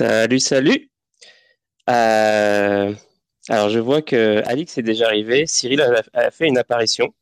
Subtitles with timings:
[0.00, 0.90] Salut, salut.
[1.90, 2.94] Euh,
[3.50, 5.46] alors, je vois que Alix est déjà arrivé.
[5.46, 5.82] Cyril
[6.14, 7.12] a, fait une apparition.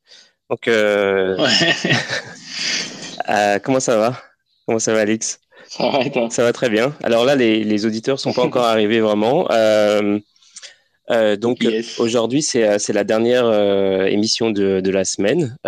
[0.48, 1.36] Donc, euh,
[3.30, 4.22] euh, comment ça va?
[4.64, 5.40] Comment ça va, Alix?
[5.66, 6.30] Ça va, toi?
[6.30, 6.94] Ça va très bien.
[7.02, 9.48] Alors là, les, les auditeurs sont pas encore arrivés vraiment.
[11.10, 11.66] Donc
[11.98, 13.52] aujourd'hui, c'est, la dernière
[14.06, 15.58] émission de, de, la semaine.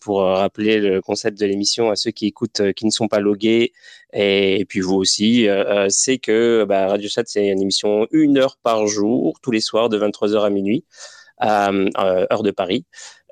[0.00, 3.74] Pour rappeler le concept de l'émission à ceux qui écoutent, qui ne sont pas logués,
[4.12, 5.46] et, puis vous aussi,
[5.88, 9.88] c'est que bah, Radio Chat, c'est une émission une heure par jour, tous les soirs,
[9.88, 10.84] de 23h à minuit,
[11.42, 12.84] heure de Paris.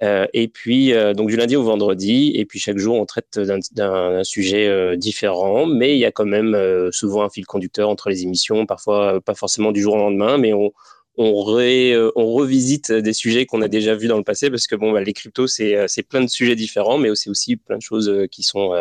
[0.02, 4.96] et puis, donc du lundi au vendredi, et puis chaque jour, on traite d'un, sujet
[4.96, 6.56] différent, mais il y a quand même
[6.92, 10.52] souvent un fil conducteur entre les émissions, parfois pas forcément du jour au lendemain, mais
[10.52, 10.72] on
[11.18, 14.76] on, euh, on revisite des sujets qu'on a déjà vus dans le passé parce que
[14.76, 17.82] bon, bah, les cryptos, euh, c'est plein de sujets différents, mais c'est aussi plein de
[17.82, 18.72] choses euh, qui sont,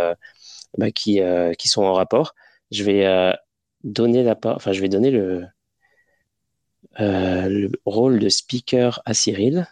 [0.77, 1.19] bah, qui,
[1.57, 2.35] qui sont en rapport.
[2.71, 3.33] Je vais
[3.83, 5.45] donner la enfin, je vais donner le,
[6.99, 9.67] le rôle de speaker à Cyril.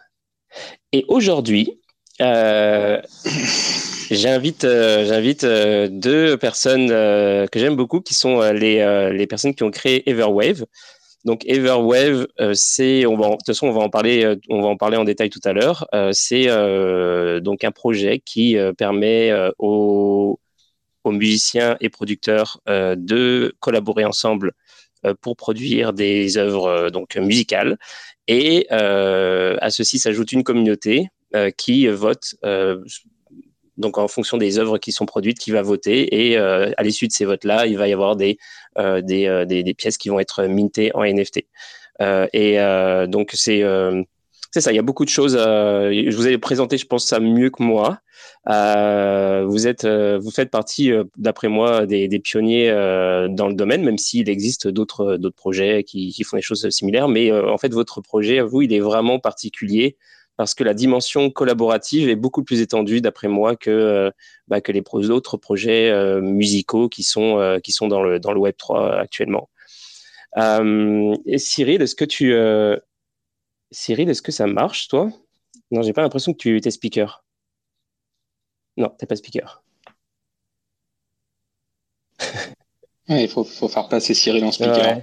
[0.92, 1.80] Et aujourd'hui,
[4.10, 10.08] j'invite j'invite deux personnes que j'aime beaucoup, qui sont les, les personnes qui ont créé
[10.08, 10.64] Everwave.
[11.24, 14.60] Donc Everwave, euh, c'est, on va, de toute façon, on va en parler, euh, on
[14.60, 15.86] va en parler en détail tout à l'heure.
[15.94, 16.46] Euh, c'est
[17.40, 20.38] donc un projet qui permet aux,
[21.04, 24.52] aux, musiciens et producteurs de collaborer ensemble
[25.20, 27.78] pour produire des œuvres donc musicales.
[28.26, 31.08] Et à ceci s'ajoute une communauté
[31.56, 32.34] qui vote
[33.76, 36.30] donc en fonction des œuvres qui sont produites, qui va voter.
[36.30, 38.38] Et euh, à l'issue de ces votes-là, il va y avoir des,
[38.78, 41.46] euh, euh, des, des, pièces qui vont être mintées en NFT.
[42.32, 42.56] et
[43.08, 43.62] donc c'est
[44.54, 45.32] c'est ça, il y a beaucoup de choses.
[45.36, 47.98] je vous ai présenté, je pense, ça mieux que moi.
[48.46, 52.70] vous êtes, vous faites partie, d'après moi, des, pionniers
[53.30, 57.08] dans le domaine, même s'il existe d'autres projets qui, font des choses similaires.
[57.08, 59.96] Mais en fait, votre projet, vous, il est vraiment particulier
[60.36, 64.10] parce que la dimension collaborative est beaucoup plus étendue, d'après moi, que, euh,
[64.46, 68.32] bah, que les autres projets euh, musicaux qui sont, euh, qui sont dans, le, dans
[68.32, 69.48] le Web 3 actuellement.
[70.36, 72.34] Cyril, est-ce que tu.
[73.70, 75.10] Cyril, est-ce que ça marche, toi?
[75.70, 77.24] Non, j'ai pas l'impression que tu es speaker.
[78.76, 79.62] Non, t'es pas speaker.
[83.08, 85.02] il faut, faut, faire passer Cyril en speaker.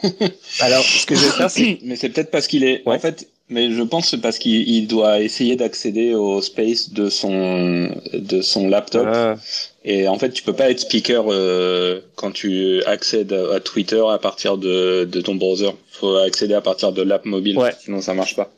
[0.60, 1.78] Alors, ce que je vais faire, c'est.
[1.82, 2.82] Mais c'est peut-être parce qu'il est.
[2.86, 7.08] En fait, mais je pense que c'est parce qu'il doit essayer d'accéder au space de
[7.08, 9.06] son de son laptop.
[9.08, 9.36] Ah.
[9.84, 14.18] Et en fait, tu peux pas être speaker euh, quand tu accèdes à Twitter à
[14.18, 15.70] partir de, de ton browser.
[15.92, 18.50] Faut accéder à partir de l'app mobile, sinon ça marche pas.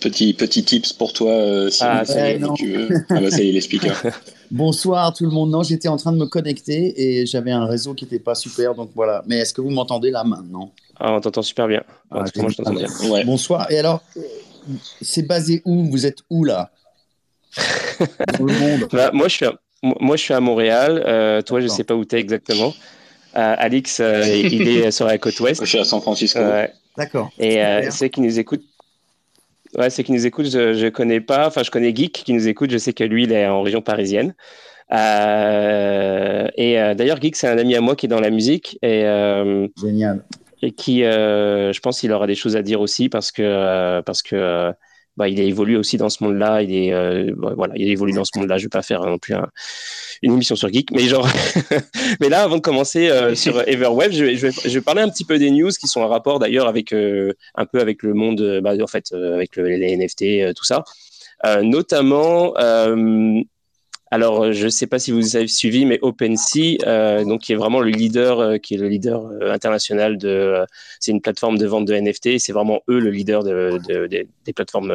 [0.00, 2.02] Petit petit tips pour toi, euh, si ah,
[2.56, 2.88] tu veux.
[3.10, 4.02] Ah bah ça y est, les speakers.
[4.50, 5.50] Bonsoir tout le monde.
[5.50, 8.74] Non, j'étais en train de me connecter et j'avais un réseau qui était pas super,
[8.74, 9.22] donc voilà.
[9.26, 10.72] Mais est-ce que vous m'entendez là maintenant?
[11.00, 11.82] Ah, on t'entend super bien.
[12.10, 13.24] Ah, moi, je bien.
[13.24, 13.70] Bonsoir.
[13.70, 14.02] Et alors,
[15.00, 15.90] c'est basé où?
[15.90, 16.70] Vous êtes où là?
[18.38, 18.88] Dans le monde.
[18.92, 21.02] Bah, moi, je suis à, moi, je suis à Montréal.
[21.06, 22.74] Euh, toi, je ne sais pas où tu es exactement.
[23.36, 25.62] Euh, Alix, euh, il est sur la côte ouest.
[25.62, 26.40] Je suis à San Francisco.
[26.98, 27.30] D'accord.
[27.38, 28.64] Et ceux qui nous écoutent,
[29.78, 31.46] ouais, ceux qui nous écoutent, je ne connais pas.
[31.46, 32.70] Enfin, je connais Geek qui nous écoute.
[32.70, 34.34] Je sais que lui, il est en région parisienne.
[34.90, 34.96] et
[36.94, 38.78] d'ailleurs, Geek, c'est un ami à moi qui est dans la musique.
[38.82, 39.00] Et,
[39.80, 40.24] Génial
[40.62, 44.02] et qui, euh, je pense, qu'il aura des choses à dire aussi parce que euh,
[44.02, 44.72] parce que euh,
[45.16, 46.62] bah, il a évolué aussi dans ce monde-là.
[46.62, 48.58] Il est bah, voilà, il évolue dans ce monde-là.
[48.58, 49.34] Je vais pas faire non plus
[50.22, 51.28] une émission sur Geek, mais genre,
[52.20, 55.08] mais là, avant de commencer sur Everweb, je vais, je, vais, je vais, parler un
[55.08, 58.60] petit peu des news qui sont en rapport d'ailleurs avec un peu avec le monde,
[58.62, 60.84] bah, en fait, avec le, les NFT, tout ça,
[61.62, 62.54] notamment.
[64.12, 67.52] Alors, euh, je ne sais pas si vous avez suivi, mais OpenSea, euh, donc qui
[67.52, 70.64] est vraiment le leader, euh, qui est le leader international de,
[70.98, 72.38] c'est une plateforme de vente de NFT.
[72.40, 74.92] C'est vraiment eux le leader des plateformes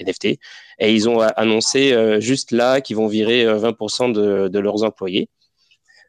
[0.00, 0.38] NFT.
[0.78, 5.28] Et ils ont annoncé juste là qu'ils vont virer 20% de, leurs employés.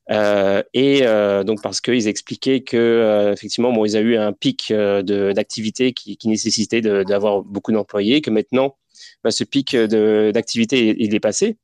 [0.09, 1.01] et
[1.45, 6.81] donc parce qu'ils expliquaient que effectivement, bon, ils ont eu un pic d'activité qui, nécessitait
[6.81, 8.77] d'avoir beaucoup d'employés, que maintenant,
[9.23, 11.57] bah, ce pic d'activité il est passé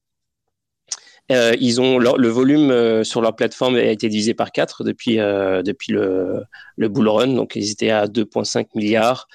[1.31, 5.19] euh, ils ont le volume euh, sur leur plateforme a été divisé par 4 depuis,
[5.19, 6.43] euh, depuis le,
[6.75, 7.27] le bull run.
[7.27, 9.27] Donc, ils étaient à 2,5 milliards.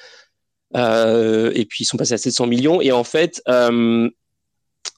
[0.74, 2.80] et puis, ils sont passés à 700 millions.
[2.80, 3.42] Et en fait,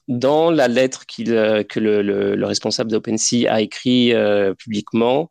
[0.07, 4.13] dans la lettre que le, le, responsable d'OpenSea a écrit
[4.57, 5.29] publiquement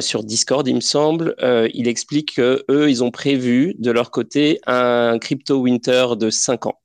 [0.00, 1.34] sur Discord, il me semble,
[1.74, 6.80] il explique qu'eux, ils ont prévu de leur côté un crypto winter de 5 ans.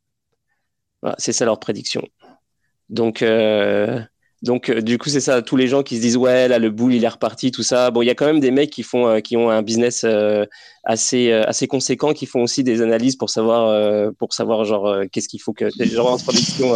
[1.18, 2.02] C'est ça leur prédiction.
[2.94, 4.04] Donc, euh,
[4.44, 5.42] donc euh, du coup, c'est ça.
[5.42, 7.92] Tous les gens qui se disent ouais, là le boule il est reparti, tout ça.
[7.92, 10.06] Bon, il y a quand même des mecs qui font, euh, qui ont un business
[10.84, 15.42] assez, assez conséquent, qui font aussi des analyses pour savoir, pour savoir genre qu'est-ce qu'il
[15.42, 16.76] faut que, genre en production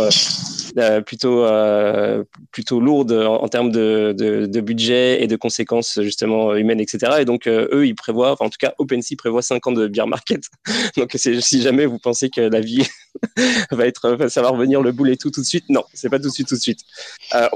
[0.78, 6.80] euh, plutôt, euh, plutôt lourde en, termes de, de, budget et de conséquences justement humaines,
[6.80, 7.14] etc.
[7.20, 10.08] Et donc, euh, eux, ils prévoient, en tout cas, OpenSea prévoit 5 ans de bear
[10.08, 10.44] market.
[10.98, 12.86] donc, si jamais vous pensez que la vie
[13.72, 16.20] va être, ça va revenir le boule et tout tout de suite, non, c'est pas
[16.20, 16.82] tout de suite, tout de suite.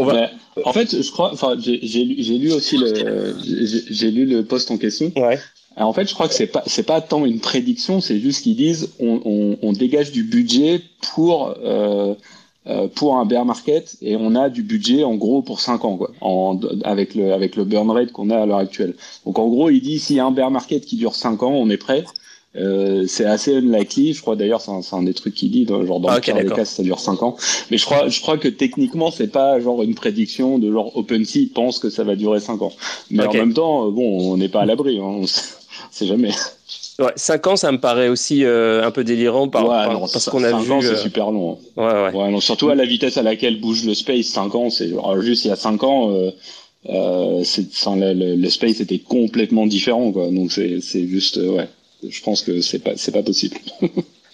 [0.04, 0.30] Va...
[0.66, 5.12] en fait, je crois, enfin, j'ai lu aussi le, j'ai lu le post en question.
[5.16, 5.40] Ouais.
[5.78, 8.56] en fait, je crois que c'est pas c'est pas tant une prédiction, c'est juste qu'ils
[8.56, 10.82] disent on, on, on, dégage du budget
[11.14, 12.16] pour euh,
[12.68, 15.98] euh, pour un bear market et on a du budget en gros pour 5 ans
[15.98, 18.94] quoi, en, avec le avec le burn rate qu'on a à l'heure actuelle.
[19.26, 21.52] Donc en gros, il dit s'il y a un bear market qui dure 5 ans,
[21.52, 22.06] on est prêt.
[22.56, 24.14] Euh, c'est assez unlikely.
[24.14, 26.34] Je crois d'ailleurs, c'est un, un, des trucs qu'il dit, genre dans ah, le cas
[26.34, 27.38] des cas, ça dure 5 ans.
[27.70, 31.48] Mais je crois, je crois que techniquement, c'est pas genre une prédiction de genre OpenSea
[31.54, 32.74] pense que ça va durer 5 ans.
[33.10, 36.32] Mais en même temps, euh, bon, on n'est pas à l'abri, hein, on sait jamais.
[37.00, 40.30] Ouais, 5 ans, ça me paraît aussi euh, un peu délirant par, ouais, non, parce
[40.30, 40.66] qu'on a vu.
[40.68, 41.58] 5 ans, c'est euh, super long.
[41.78, 41.82] Hein.
[41.82, 42.24] Ouais, ouais.
[42.24, 45.46] ouais non, surtout à la vitesse à laquelle bouge le space, 5 ans, c'est juste
[45.46, 46.32] il y a 5 ans, euh,
[46.90, 50.30] euh, le, le, space était complètement différent, quoi.
[50.30, 51.68] Donc c'est juste, ouais,
[52.08, 53.58] je pense que c'est pas, c'est pas possible.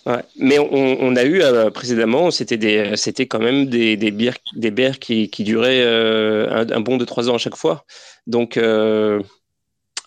[0.06, 0.24] Ouais.
[0.38, 4.38] Mais on, on, a eu euh, précédemment, c'était des, c'était quand même des, des bières,
[4.56, 7.84] des bières qui, qui duraient un, un, bon de 3 ans à chaque fois.
[8.26, 8.56] Donc,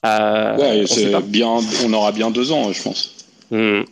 [0.04, 3.14] euh, ouais, bien, on aura bien deux ans, je pense.
[3.50, 3.82] Hmm.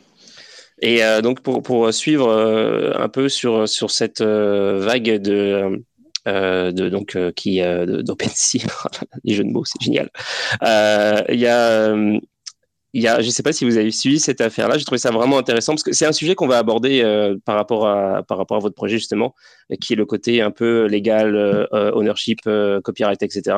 [0.81, 5.82] Et euh, donc pour, pour suivre euh, un peu sur sur cette vague de
[6.26, 8.59] de donc qui d'OpenSea,
[9.25, 10.11] les jeux de mots, c'est génial.
[10.62, 11.94] Il y a
[12.94, 15.73] je ne sais pas si vous avez suivi cette affaire-là, j'ai trouvé ça vraiment intéressant
[15.73, 18.25] parce que c'est un sujet qu'on va aborder euh, par, rapport à,
[18.61, 19.35] votre projet justement,
[19.81, 23.56] qui est le côté un peu légal, euh, ownership, euh, copyright, etc.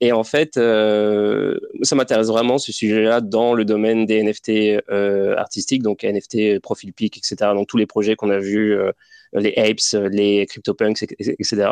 [0.00, 4.82] et en fait, ça m'intéresse vraiment ce sujet-là dans le domaine des NFT
[5.36, 7.52] artistiques, donc NFT, profil pic, etc.
[7.54, 8.78] Donc tous les projets qu'on a vus
[9.32, 11.68] les apes, les CryptoPunks, etc.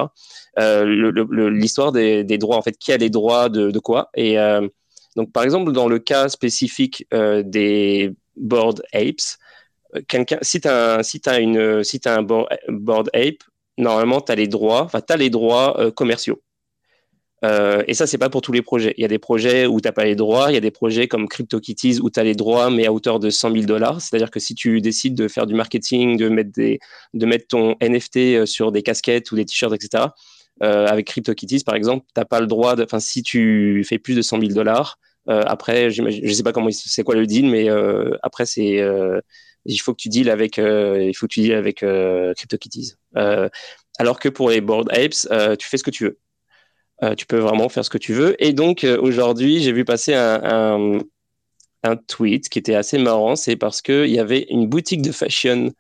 [0.57, 4.37] L'histoire des, droits, en fait, qui a les droits de, de quoi Et
[5.17, 9.39] donc, par exemple, dans le cas spécifique euh, des board apes,
[9.97, 11.21] euh, quelqu'un, si tu as, si
[12.07, 13.43] un board, ape,
[13.79, 16.41] normalement, tu as les droits, les droits euh, commerciaux.
[17.43, 18.95] et ça, c'est pas pour tous les projets.
[18.97, 20.51] Il y a des projets où tu n'as pas les droits.
[20.51, 23.21] Il y a des projets comme CryptoKitties où tu as les droits, mais à hauteur
[23.21, 24.01] de 100 000 dollars.
[24.01, 26.81] C'est-à-dire que si tu décides de faire du marketing, de mettre, des,
[27.15, 30.07] de mettre ton NFT sur des casquettes ou des t-shirts, etc.,
[30.61, 32.81] avec CryptoKitties, par exemple, tu n'as pas le droit.
[32.83, 34.99] Enfin, si tu fais plus de 100 000 dollars,
[35.29, 38.81] euh, après, je ne sais pas comment c'est quoi le deal, mais euh, après c'est
[38.81, 39.21] euh,
[39.67, 42.95] il faut que tu deals avec il faut que tu deals avec CryptoKitties.
[43.99, 47.15] alors que pour les board apes, tu fais ce que tu veux.
[47.17, 48.43] tu peux vraiment faire ce que tu veux.
[48.43, 51.01] Et donc aujourd'hui, j'ai vu passer un,
[51.83, 53.37] un, tweet qui était assez marrant.
[53.37, 55.73] C'est parce qu'il y avait une boutique de fashion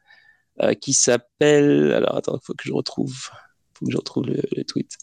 [0.81, 1.93] qui s'appelle.
[1.93, 3.31] Alors attends, il faut que je retrouve.
[3.79, 4.97] Faut que je retrouve le tweet.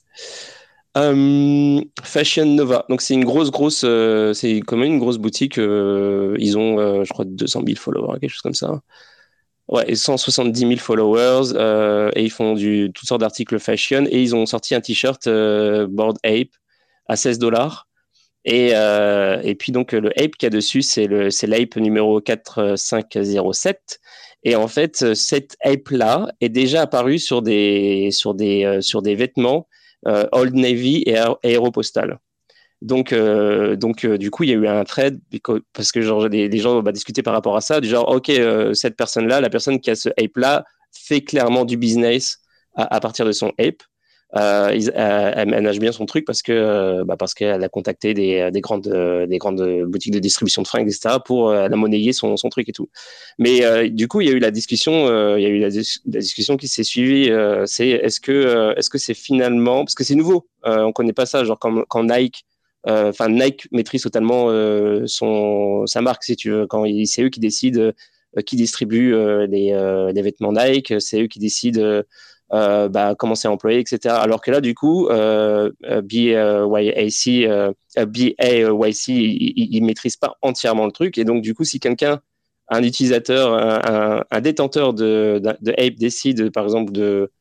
[0.97, 2.85] Euh, Fashion Nova.
[2.89, 5.57] Donc c'est une grosse, grosse, euh, c'est comme une grosse boutique.
[5.57, 8.81] Euh, ils ont, je crois, 200 000 followers, quelque chose comme ça.
[9.67, 11.53] Ouais, 170 000 followers
[12.15, 15.27] et ils font du toutes sortes d'articles fashion et ils ont sorti un t-shirt
[15.89, 16.49] Board Ape
[17.07, 17.87] à 16 dollars.
[18.45, 23.99] Et, et puis donc le ape qu'il y a dessus, c'est l'ape numéro 4507.
[24.45, 29.15] Et en fait, cette ape là est déjà apparue sur des sur des sur des
[29.15, 29.67] vêtements
[30.07, 32.19] euh, Old Navy et Aéropostale.
[32.81, 35.19] Donc, euh, donc euh, du coup, il y a eu un trade
[35.73, 38.31] parce que genre, les, gens vont discuter par rapport à ça, du genre, ok,
[38.73, 42.39] cette personne-là, la personne qui a ce hype-là, fait clairement du business
[42.75, 43.81] à, partir de son ape.
[44.35, 48.59] Euh, elle manage bien son truc parce que bah parce qu'elle a contacté des, des
[48.59, 48.89] grandes
[49.29, 52.73] des grandes boutiques de distribution de fringues etc pour la monnayer son, son truc et
[52.73, 52.89] tout
[53.37, 56.57] mais du coup il y a eu la discussion il y a eu la, discussion
[56.57, 57.31] qui s'est suivie
[57.65, 61.45] c'est est-ce que est-ce que c'est finalement parce que c'est nouveau on connaît pas ça
[61.45, 62.45] genre quand, quand Nike
[62.87, 66.67] euh, enfin, Nike maîtrise totalement euh, son sa marque, si tu veux.
[66.67, 67.91] Quand c'est eux qui décident
[68.37, 69.13] euh, qui distribue
[69.47, 69.71] les,
[70.13, 72.01] les, vêtements Nike, c'est eux qui décident
[72.49, 74.15] bah, comment c'est employé, etc.
[74.15, 77.47] Alors que là, du coup, BAYC,
[77.97, 81.17] BAYC, il, ne maîtrise pas entièrement le truc.
[81.17, 82.21] Et donc, du coup, si quelqu'un,
[82.69, 83.53] un utilisateur,
[84.31, 85.41] un, détenteur de,
[85.77, 87.31] Ape décide, par exemple, de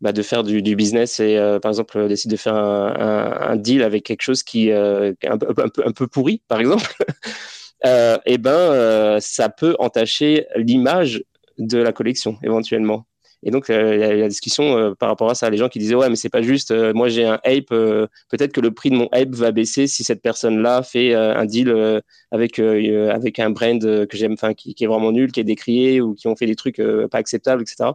[0.00, 4.22] bah, faire du, business et euh, par exemple décide de faire un, deal avec quelque
[4.22, 6.94] chose qui euh, est un, peu, pourri par exemple
[7.84, 11.24] euh, eh ben euh, ça peut entacher l'image
[11.58, 13.07] de la collection éventuellement
[13.42, 16.16] et donc a la discussion par rapport à ça les gens qui disaient ouais mais
[16.16, 19.52] c'est pas juste moi j'ai un ape peut-être que le prix de mon ape va
[19.52, 22.02] baisser si cette personne là fait un deal
[22.32, 26.14] avec avec un brand que j'aime enfin qui, est vraiment nul qui est décrié ou
[26.14, 27.92] qui ont fait des trucs pas acceptables etc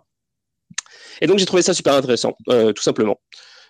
[1.21, 3.19] et donc j'ai trouvé ça super intéressant, euh, tout simplement.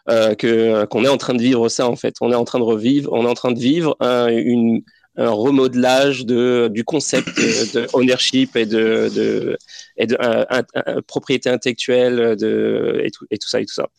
[0.09, 2.15] Euh, qu'on est en train de vivre ça en fait.
[2.21, 4.83] On est en train de revivre, on est en train de vivre un, une,
[5.15, 9.57] un remodelage de, du concept de, ownership et de,
[9.97, 13.89] et de propriété intellectuelle de, et, tout, ça et tout ça.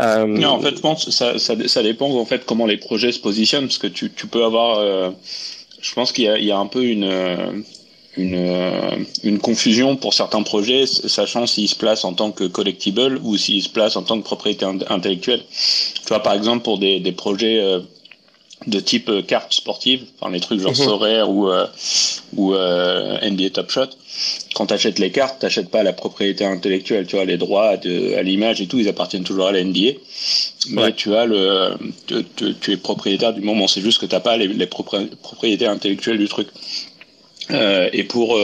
[0.00, 0.26] Euh...
[0.26, 3.18] Non, en fait, je pense ça, ça, ça, dépend en fait comment les projets se
[3.18, 4.78] positionnent parce que tu, tu peux avoir.
[4.78, 5.10] Euh,
[5.80, 7.64] je pense qu'il y, a un peu une
[8.16, 13.36] une, euh, confusion pour certains projets, sachant s'ils se placent en tant que collectible ou
[13.36, 15.42] s'ils se placent en tant que propriété intellectuelle.
[15.50, 17.80] Tu vois, par exemple, pour des, des projets euh,
[18.68, 20.74] de type euh, carte sportive, enfin les trucs genre mmh.
[20.74, 21.50] Sorare ou,
[22.36, 23.90] ou NBA Top Shot,
[24.54, 28.14] quand tu achètes les cartes, tu pas la propriété intellectuelle, tu vois, les droits de,
[28.14, 29.92] à l'image et tout, ils appartiennent toujours à la NBA.
[30.70, 31.74] Mais tu as le,
[32.06, 36.18] tu, tu, es propriétaire du moment, c'est juste que t'as pas les, les propriétés intellectuelles
[36.18, 36.48] du truc.
[37.50, 38.36] Euh, et pour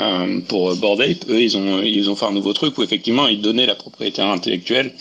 [0.00, 3.26] euh, pour Bored Ape, eux, ils ont, ils ont fait un nouveau truc où effectivement,
[3.26, 4.92] ils donnaient la propriété intellectuelle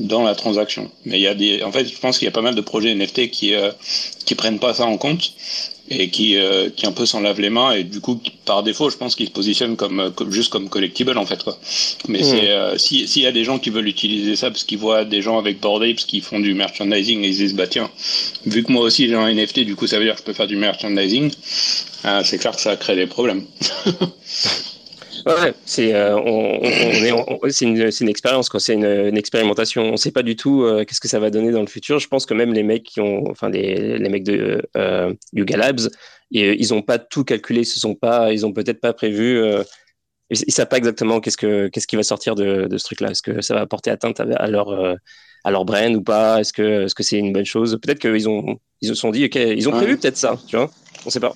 [0.00, 0.90] dans la transaction.
[1.04, 2.60] Mais il y a des, en fait, je pense qu'il y a pas mal de
[2.60, 3.70] projets NFT qui, euh,
[4.24, 5.32] qui prennent pas ça en compte
[5.90, 8.90] et qui, euh, qui un peu s'en lavent les mains et du coup par défaut
[8.90, 11.58] je pense qu'ils se positionnent comme, comme, juste comme collectible en fait quoi.
[12.08, 14.78] Mais c'est euh, si s'il y a des gens qui veulent utiliser ça parce qu'ils
[14.78, 17.66] voient des gens avec Bored Apes qui font du merchandising et ils se disent bah
[17.66, 17.90] tiens
[18.46, 20.32] vu que moi aussi j'ai un NFT du coup ça veut dire que je peux
[20.32, 21.30] faire du merchandising
[22.08, 23.44] ah, c'est clair que ça crée des problèmes.
[25.26, 28.60] Ouais, c'est euh, on, une, une, expérience, quoi.
[28.60, 29.82] C'est une, une, expérimentation.
[29.82, 31.98] On ne sait pas du tout euh, qu'est-ce que ça va donner dans le futur.
[31.98, 35.56] Je pense que même les mecs qui ont, enfin les, les mecs de euh, Yuga
[35.56, 35.88] Labs,
[36.30, 37.62] et, ils n'ont pas tout calculé.
[37.62, 39.38] Ils se sont pas, ils ont peut-être pas prévu.
[39.38, 39.64] Euh,
[40.30, 43.10] ils, ne savent pas exactement qu'est-ce que qu'est-ce qui va sortir de, de ce truc-là.
[43.10, 44.94] Est-ce que ça va porter atteinte à, leur euh,
[45.44, 46.40] à leur brand ou pas?
[46.40, 47.78] Est-ce que est-ce que c'est une bonne chose?
[47.82, 50.38] Peut-être qu'ils ont ils se sont dit, ok, ils ont prévu peut-être ça.
[50.46, 50.70] Tu vois
[51.02, 51.34] On ne sait pas.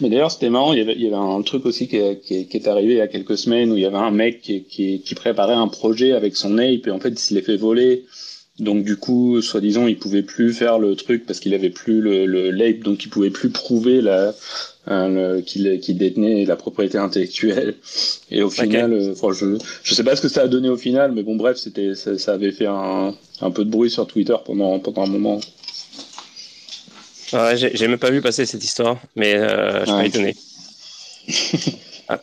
[0.00, 2.46] Mais d'ailleurs, c'était marrant, il y, avait, il y avait un truc aussi qui, qui,
[2.46, 5.14] qui, est arrivé il y a quelques semaines où il y avait un mec qui,
[5.16, 8.04] préparait un projet avec son ape et en fait, il se l'est fait voler.
[8.58, 12.26] Donc du coup, soi-disant, il pouvait plus faire le truc parce qu'il avait plus le,
[12.26, 14.34] le l'ape, donc il pouvait plus prouver la,
[14.88, 17.74] euh, qu'il, qu'il détenait la propriété intellectuelle.
[18.30, 21.12] Et au final, euh, je, je sais pas ce que ça a donné au final,
[21.12, 24.36] mais bon, bref, c'était, ça, ça avait fait un, un peu de bruit sur Twitter
[24.44, 25.40] pendant, pendant un moment.
[27.32, 30.36] Ouais, j'ai même pas vu passer cette histoire, mais euh, je suis étonné.
[32.10, 32.22] Ah.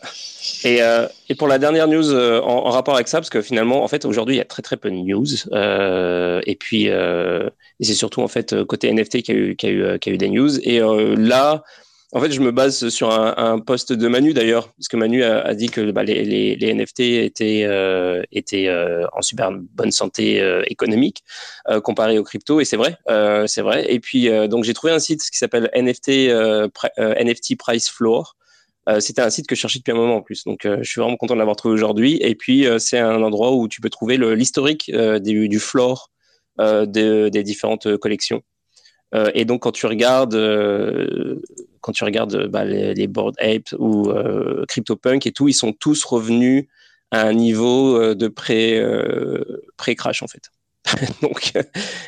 [0.64, 3.44] et, euh, et, pour la dernière news euh, en, en, rapport avec ça, parce que
[3.44, 5.28] finalement, en fait, aujourd'hui, il y a très très peu de news.
[6.48, 6.90] Et puis,
[7.80, 10.60] c'est surtout en fait côté NFT qu'il y, a eu, qui a eu des news.
[10.62, 11.64] Et là,
[12.16, 15.22] en fait, je me base sur un, un post de Manu d'ailleurs, parce que Manu
[15.22, 16.24] a, dit que bah, les,
[16.56, 21.26] les, NFT étaient, euh, euh, en super bonne santé euh, économique
[21.84, 22.96] comparé aux crypto, et c'est vrai,
[23.48, 23.92] c'est vrai.
[23.92, 28.38] Et puis donc j'ai trouvé un site qui s'appelle NFT Price Floor.
[29.00, 31.18] C'était un site que je cherchais depuis un moment en plus, donc je suis vraiment
[31.18, 32.18] content de l'avoir trouvé aujourd'hui.
[32.22, 34.90] Et puis c'est un endroit où tu peux trouver l'historique
[35.22, 36.12] du, floor
[36.58, 38.42] des différentes collections.
[39.16, 41.42] Euh, et donc, quand tu regardes, euh,
[41.82, 46.04] quand tu regardes bah, les, Board Ape ou euh, CryptoPunk et tout, ils sont tous
[46.04, 46.66] revenus
[47.12, 48.84] à un niveau de pré,
[49.78, 50.50] pré-crash, en fait.
[51.22, 51.54] donc,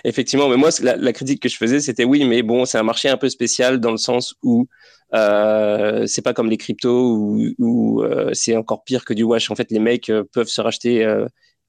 [0.03, 3.09] effectivement, mais moi, la, critique que je faisais, c'était oui, mais bon, c'est un marché
[3.09, 4.67] un peu spécial dans le sens où
[5.13, 9.49] euh, c'est pas comme les cryptos où, où euh, c'est encore pire que du wash.
[9.49, 11.05] En fait, les mecs peuvent se racheter,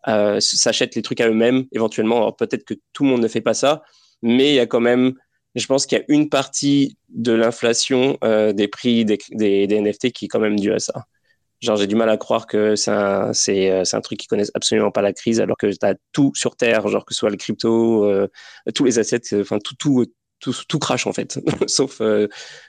[0.07, 2.17] euh, s'achètent les trucs à eux-mêmes éventuellement.
[2.19, 3.83] Alors peut-être que tout le monde ne fait pas ça,
[4.23, 5.15] mais il y a quand même
[5.55, 10.27] je pense qu'il y a une partie de l'inflation euh, des prix des, NFT qui
[10.27, 11.05] est quand même due à ça.
[11.61, 15.03] Genre, j'ai du mal à croire que c'est un, euh, truc qui connaissent absolument pas
[15.03, 18.05] la crise, alors que tu as tout sur Terre, genre que ce soit le crypto,
[18.05, 18.29] euh,
[18.75, 20.07] tous les assets, enfin tout, tout,
[20.39, 22.01] tout, tout crache en fait, sauf,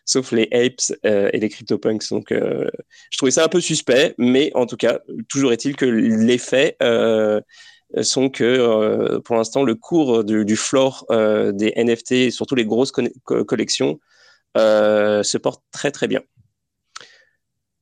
[0.06, 2.10] sauf les apes et les CryptoPunks.
[2.10, 6.40] Donc, je trouvais ça un peu suspect, mais en tout cas, toujours est-il que les
[6.40, 6.76] faits
[8.02, 14.00] sont que pour l'instant, le cours du, du floor des NFT, surtout les grosses collections,
[14.56, 16.22] se porte très très bien.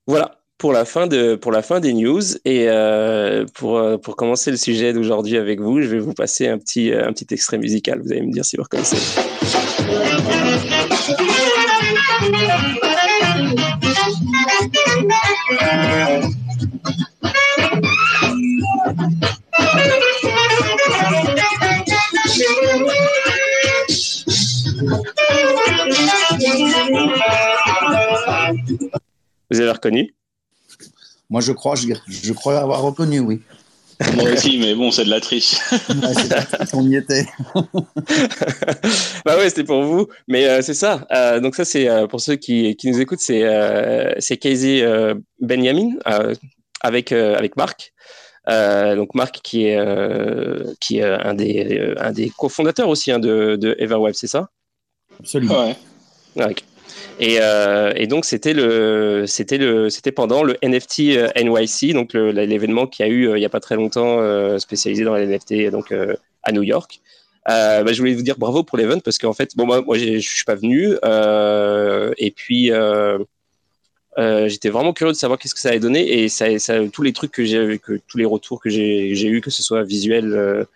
[0.08, 4.16] Voilà, pour la fin de pour la fin des news et euh, pour euh, pour
[4.16, 7.58] commencer le sujet d'aujourd'hui avec vous, je vais vous passer un petit un petit extrait
[7.58, 8.02] musical.
[8.02, 8.98] Vous allez me dire si vous reconnaissez.
[29.50, 30.16] Vous avez reconnu?
[31.30, 33.42] Moi, je crois, je, je crois avoir reconnu, oui.
[34.16, 35.56] Moi aussi, mais bon, c'est de la triche.
[36.74, 37.26] on y était.
[39.26, 40.08] bah ouais, c'était pour vous.
[40.28, 41.08] Mais euh, c'est ça.
[41.12, 43.44] Euh, donc ça, c'est euh, pour ceux qui, qui nous écoutent, c'est
[44.20, 44.86] c'est Casey
[45.42, 45.94] Benjamin
[46.82, 47.94] avec avec Marc.
[48.48, 49.80] donc Marc qui est
[50.80, 54.50] qui est un des un des cofondateurs aussi hein, de, de Everweb, c'est ça?
[55.20, 55.76] Absolument.
[56.36, 56.56] Ouais.
[57.20, 62.14] Et, euh, et, donc c'était le, c'était le, c'était pendant le NFT euh, NYC, donc
[62.14, 65.26] l'événement qui a eu euh, il y a pas très longtemps euh, spécialisé dans les
[65.26, 67.02] NFT, donc euh, à New York.
[67.50, 69.98] Euh, bah, je voulais vous dire bravo pour l'event parce qu'en fait, bon moi, moi
[69.98, 70.94] je suis pas venu
[72.18, 72.72] et puis
[74.48, 77.14] j'étais vraiment curieux de savoir qu'est-ce que ça allait donner et ça, ça tous les
[77.14, 80.68] trucs que j'ai, que tous les retours que j'ai, j'ai eu, que ce soit visuel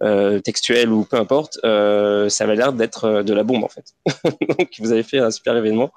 [0.00, 3.68] euh, textuel ou peu importe, euh, ça avait l'air d'être euh, de la bombe en
[3.68, 3.94] fait.
[4.58, 5.90] Donc vous avez fait un super événement.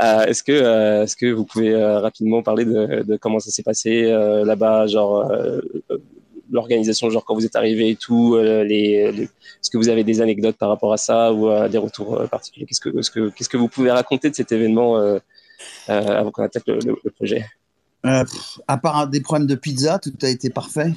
[0.00, 5.30] Est-ce que est-ce que vous pouvez rapidement parler de, comment ça s'est passé là-bas, genre
[6.50, 10.56] l'organisation, genre quand vous êtes arrivé et tout, les, est-ce que vous avez des anecdotes
[10.56, 12.64] par rapport à ça ou des retours particuliers?
[12.64, 14.96] Qu'est-ce que qu'est-ce que qu'est-ce que vous pouvez raconter de cet événement
[15.86, 17.44] avant qu'on attaque le projet?
[18.06, 18.24] Euh,
[18.66, 20.92] à part des problèmes de pizza, tout a été parfait.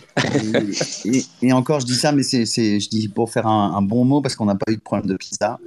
[1.41, 4.35] Et, encore, je dis ça, mais c'est, je dis pour faire un, bon mot parce
[4.35, 5.59] qu'on n'a pas eu de problème de pizza.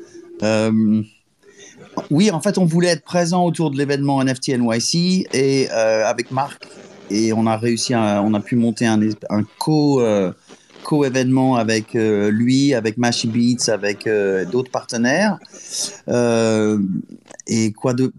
[0.43, 1.03] Euh,
[2.11, 6.31] oui, en fait, on voulait être présent autour de l'événement NFT NYC et euh, avec
[6.31, 6.67] Marc,
[7.11, 10.03] et on a réussi, on a pu monter un, un co
[10.83, 14.09] co-événement avec lui, avec Mashi Beats, avec
[14.51, 15.39] d'autres partenaires.
[17.49, 18.13] Et quoi de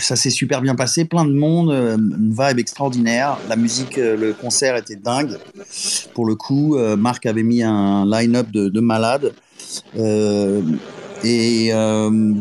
[0.00, 3.38] ça s'est super bien passé, plein de monde, euh, une vibe extraordinaire.
[3.48, 5.38] La musique, euh, le concert était dingue.
[6.12, 9.32] Pour le coup, euh, Marc avait mis un line-up de, de malades.
[11.24, 11.70] et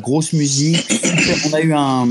[0.01, 0.86] grosse musique.
[1.49, 2.08] on a eu un,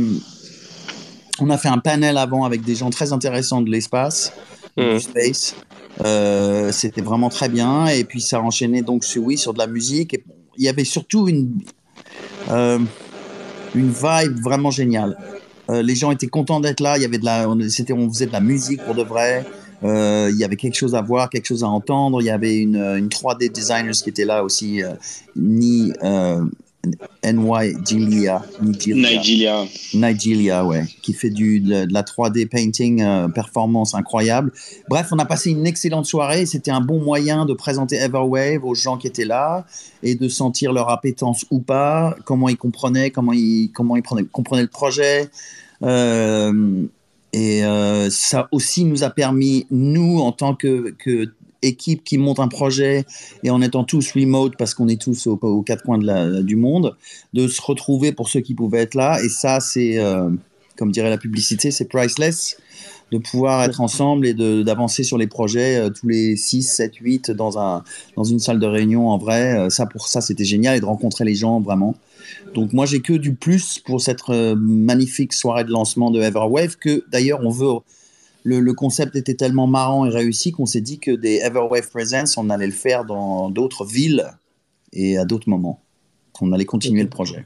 [1.40, 4.32] on a fait un panel avant avec des gens très intéressants de l'espace,
[4.78, 5.00] du mmh.
[5.00, 5.54] space.
[6.72, 7.88] C'était vraiment très bien.
[7.88, 10.14] Et puis ça a enchaîné donc sur oui sur de la musique.
[10.14, 10.24] Et
[10.56, 11.60] il y avait surtout une
[13.78, 15.16] une vibe vraiment géniale.
[15.70, 16.96] Euh, les gens étaient contents d'être là.
[16.96, 19.44] Il y avait de la, on, on faisait de la musique pour de vrai.
[19.84, 22.20] Euh, il y avait quelque chose à voir, quelque chose à entendre.
[22.20, 24.92] Il y avait une, une 3D designers qui était là aussi, euh,
[25.36, 25.92] ni
[27.84, 29.64] Gilia, Nigeria.
[29.94, 34.52] Nigeria, ouais, qui fait du, de, la 3D painting, euh, performance incroyable.
[34.88, 36.46] Bref, on a passé une excellente soirée.
[36.46, 39.66] C'était un bon moyen de présenter Everwave aux gens qui étaient là
[40.02, 44.24] et de sentir leur appétence ou pas, comment ils comprenaient, comment ils, comment ils prenaient,
[44.24, 45.28] comprenaient le projet.
[45.82, 46.86] Euh,
[47.32, 51.30] et euh, ça aussi nous a permis, nous, en tant que, que
[51.62, 53.04] équipe qui monte un projet
[53.42, 56.56] et en étant tous remote parce qu'on est tous aux, quatre coins de la, du
[56.56, 56.96] monde,
[57.32, 59.22] de se retrouver pour ceux qui pouvaient être là.
[59.22, 60.30] Et ça, c'est, euh,
[60.76, 62.56] comme dirait la publicité, c'est priceless
[63.10, 67.30] de pouvoir être ensemble et d'avancer sur les projets euh, tous les 6, 7, 8
[67.30, 67.82] dans, un,
[68.16, 69.58] dans une salle de réunion en vrai.
[69.58, 71.94] Euh, ça, pour ça, c'était génial et de rencontrer les gens vraiment.
[72.54, 77.04] Donc moi, j'ai que du plus pour cette magnifique soirée de lancement de Everwave que
[77.10, 77.78] d'ailleurs, on veut
[78.56, 82.50] le, concept était tellement marrant et réussi qu'on s'est dit que des Everwave Presents, on
[82.50, 84.26] allait le faire dans d'autres villes
[84.92, 85.80] et à d'autres moments.
[86.40, 87.44] On allait continuer le projet.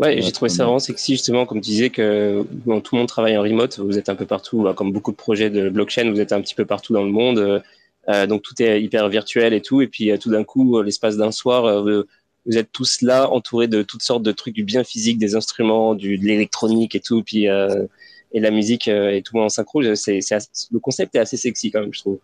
[0.00, 3.36] Ouais, j'ai trouvé ça vraiment sexy justement, comme tu disais que tout le monde travaille
[3.38, 6.32] en remote, vous êtes un peu partout, comme beaucoup de projets de blockchain, vous êtes
[6.32, 7.62] un petit peu partout dans le monde,
[8.08, 11.16] euh, donc tout est hyper virtuel et tout, et puis euh, tout d'un coup, l'espace
[11.16, 12.02] d'un soir, euh,
[12.44, 15.94] vous êtes tous là, entourés de toutes sortes de trucs, du bien physique, des instruments,
[15.94, 17.46] du, de l'électronique et tout, puis
[18.34, 19.82] et la musique euh, et tout en synchro.
[19.94, 20.18] C'est,
[20.70, 22.18] le concept est assez sexy quand même, je trouve.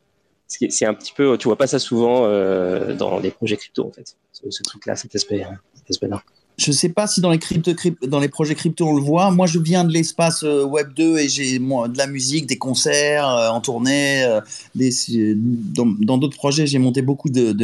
[0.49, 3.93] C'est un petit peu, tu vois pas ça souvent euh, dans les projets crypto en
[3.93, 5.47] fait, ce, truc-là, cet aspect,
[5.77, 6.25] cet aspect-là.
[6.59, 7.71] je sais pas si dans les, crypto,
[8.03, 9.31] dans les projets crypto on le voit.
[9.31, 13.29] Moi, je viens de l'espace euh, Web 2 et j'ai de la musique, des concerts
[13.29, 14.25] euh, en tournée.
[14.25, 14.41] Euh,
[14.75, 17.55] dans d'autres projets, j'ai monté beaucoup de,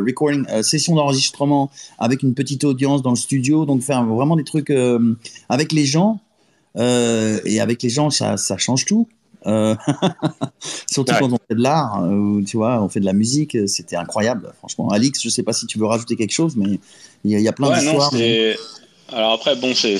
[0.00, 3.66] recording, sessions d'enregistrement avec une petite audience dans le studio.
[3.66, 4.72] Donc, faire vraiment des trucs
[5.48, 6.20] avec les gens.
[6.76, 9.08] Et avec les gens, ça, ça change tout.
[10.88, 12.08] surtout quand on fait de l'art,
[12.46, 14.88] tu vois, on fait de la musique, c'était incroyable, franchement.
[14.90, 16.78] Alix, je sais pas si tu veux rajouter quelque chose, mais
[17.24, 18.12] il y, a plein d'histoires.
[19.14, 19.98] Alors après, bon, c'est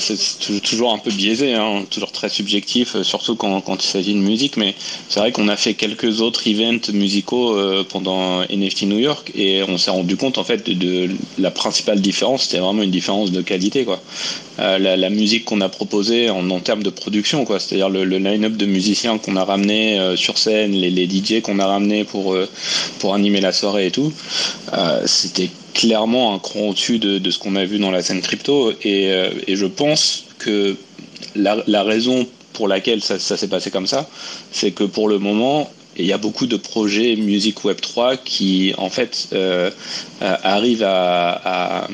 [0.63, 4.57] toujours un peu biaisé, hein, toujours très subjectif, euh, surtout quand, il s'agit de musique,
[4.57, 4.73] mais
[5.07, 9.61] c'est vrai qu'on a fait quelques autres events musicaux euh, pendant NFT New York et
[9.67, 13.43] on s'est rendu compte en fait de, la principale différence, c'était vraiment une différence de
[13.43, 14.01] qualité, quoi.
[14.59, 18.53] Euh, la, musique qu'on a proposée en, en, termes de production, quoi, c'est-à-dire le, line-up
[18.53, 22.35] de musiciens qu'on a ramené sur scène, les, les DJ qu'on a ramené pour,
[22.99, 24.11] pour animer la soirée et tout,
[25.05, 28.71] c'était clairement un cran au-dessus de, ce qu'on a vu dans la scène crypto.
[28.83, 30.75] Et, euh, je pense que
[31.35, 34.09] la, raison pour laquelle ça, s'est passé comme ça,
[34.51, 38.73] c'est que pour le moment, il y a beaucoup de projets musique Web 3 qui
[38.77, 39.69] en fait euh,
[40.21, 41.87] arrivent à,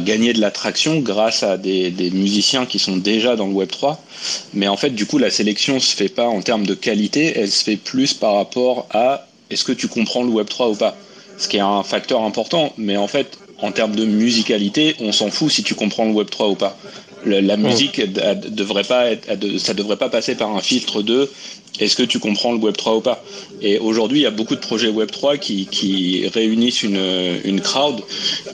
[0.00, 4.02] gagner de l'attraction grâce à des, des, musiciens qui sont déjà dans le Web 3.
[4.54, 7.50] Mais en fait, du coup, la sélection se fait pas en termes de qualité, elle
[7.50, 10.96] se fait plus par rapport à est-ce que tu comprends le Web 3 ou pas
[11.38, 12.72] ce qui est un facteur important.
[12.78, 16.28] Mais en fait, en termes de musicalité, on s'en fout si tu comprends le Web
[16.30, 16.76] 3 ou pas.
[17.24, 18.00] la musique,
[18.48, 21.30] devrait pas être, ça devrait pas passer par un filtre de
[21.78, 23.22] est-ce que tu comprends le Web 3 ou pas.
[23.60, 27.00] Et aujourd'hui, il y a beaucoup de projets Web 3 qui, réunissent une,
[27.44, 28.02] une crowd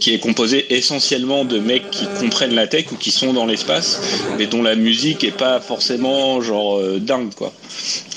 [0.01, 4.01] qui est composée essentiellement de mecs qui comprennent la tech ou qui sont dans l'espace,
[4.38, 7.53] mais dont la musique est pas forcément genre euh, dingue quoi.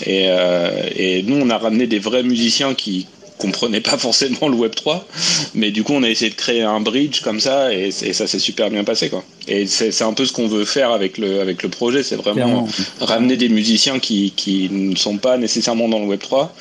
[0.05, 4.55] Et, euh, et nous, on a ramené des vrais musiciens qui comprenait pas forcément le
[4.55, 5.05] Web 3,
[5.53, 8.39] mais du coup on a essayé de créer un bridge comme ça et, ça s'est
[8.39, 9.23] super bien passé quoi.
[9.47, 12.67] Et c'est un peu ce qu'on veut faire avec le avec le projet, c'est vraiment
[12.99, 16.55] ramener des musiciens qui, qui ne sont pas nécessairement dans le Web 3,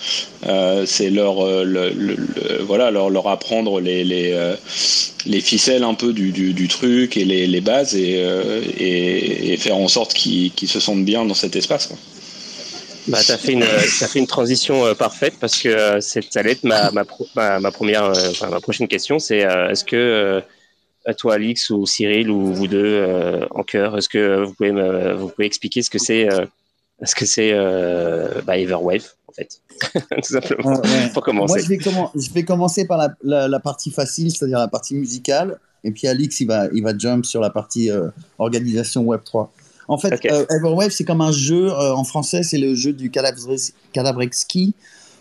[0.47, 1.95] euh, c'est leur euh, le,
[2.63, 4.55] voilà leur leur apprendre les les, euh,
[5.27, 8.23] les ficelles un peu du, du, truc et les, les bases et,
[8.79, 11.87] et, faire en sorte qu'ils se sentent bien dans cet espace.
[11.87, 11.97] Quoi.
[13.09, 16.21] Bah, tu as, fait une, as fait une transition euh, parfaite parce que euh, ça
[16.37, 19.19] allait être ma, ma, ma, première, euh, enfin, ma prochaine question.
[19.19, 20.43] C'est est-ce que
[21.19, 25.29] toi, Alix ou Cyril ou vous deux en cœur, est-ce que vous pouvez, me, vous
[25.29, 26.29] pouvez expliquer ce que c'est
[27.03, 27.53] ce que c'est
[28.47, 29.61] bah, Everwave en fait?
[30.23, 30.81] Tout simplement,
[31.13, 31.55] pour commencer.
[31.55, 35.59] Moi, je vais, je vais commencer par la, la, partie facile, c'est-à-dire la partie musicale.
[35.83, 37.91] Et puis Alix, il va, il va jump sur la partie
[38.39, 39.49] organisation Web3.
[39.89, 43.11] En fait, euh, Everwave, c'est comme un jeu, euh, en français, c'est le jeu du
[43.11, 44.75] Cadavrexki,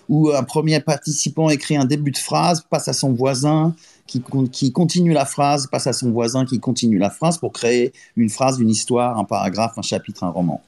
[0.09, 3.75] où un premier participant écrit un début de phrase, passe à son voisin,
[4.07, 4.21] qui,
[4.51, 8.29] qui, continue la phrase, passe à son voisin, qui continue la phrase pour créer une
[8.29, 10.61] phrase, une histoire, un paragraphe, un chapitre, un roman.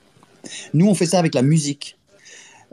[0.74, 1.98] Nous, on fait ça avec la musique.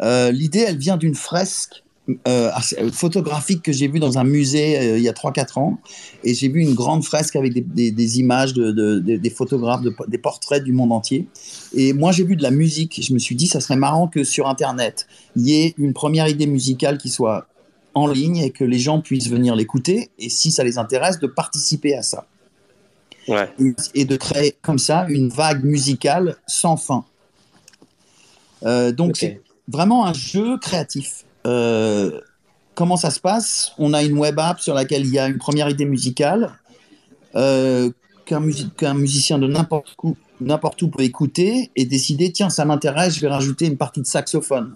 [0.00, 1.82] Euh, l'idée, elle vient d'une fresque
[2.26, 5.78] euh, euh, photographique que j'ai vu dans un musée euh, il y a 3-4 ans.
[6.24, 10.72] Et j'ai vu une grande fresque avec des, images de, des photographes, des portraits du
[10.72, 11.28] monde entier.
[11.74, 13.00] Et moi, j'ai vu de la musique.
[13.02, 16.26] Je me suis dit, ça serait marrant que sur Internet, il y ait une première
[16.26, 17.46] idée musicale qui soit
[17.94, 20.10] en ligne et que les gens puissent venir l'écouter.
[20.18, 22.26] Et si ça les intéresse, de participer à ça.
[23.94, 27.04] Et, de créer comme ça une vague musicale sans fin.
[28.64, 31.24] donc, c'est vraiment un jeu créatif.
[31.46, 32.20] Euh,
[32.74, 33.72] comment ça se passe?
[33.78, 36.52] On a une web app sur laquelle il y a une première idée musicale
[37.34, 37.90] euh,
[38.24, 43.66] qu'un musicien de n'importe où, peut écouter et décider tiens, ça m'intéresse, je vais rajouter
[43.66, 44.74] une partie de saxophone.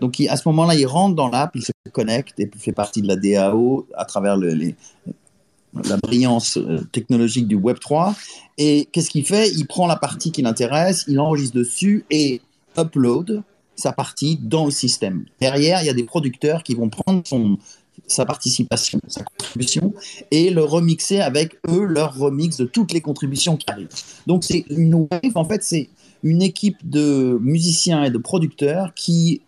[0.00, 3.08] Donc à ce moment-là, il rentre dans l'app, il se connecte et fait partie de
[3.08, 8.14] la DAO à travers la brillance euh, technologique du Web 3.
[8.58, 9.50] Et qu'est-ce qu'il fait?
[9.50, 12.40] Il prend la partie qui l'intéresse, il enregistre dessus et
[12.78, 13.42] upload
[13.76, 15.24] sa partie dans le système.
[15.40, 17.58] Derrière, il y a des producteurs qui vont prendre son,
[18.06, 19.92] sa participation, sa contribution,
[20.30, 23.88] et le remixer avec eux, leur remix de toutes les contributions qui arrivent.
[24.26, 25.88] Donc, c'est une en fait, c'est
[26.22, 29.42] une équipe de musiciens et de producteurs qui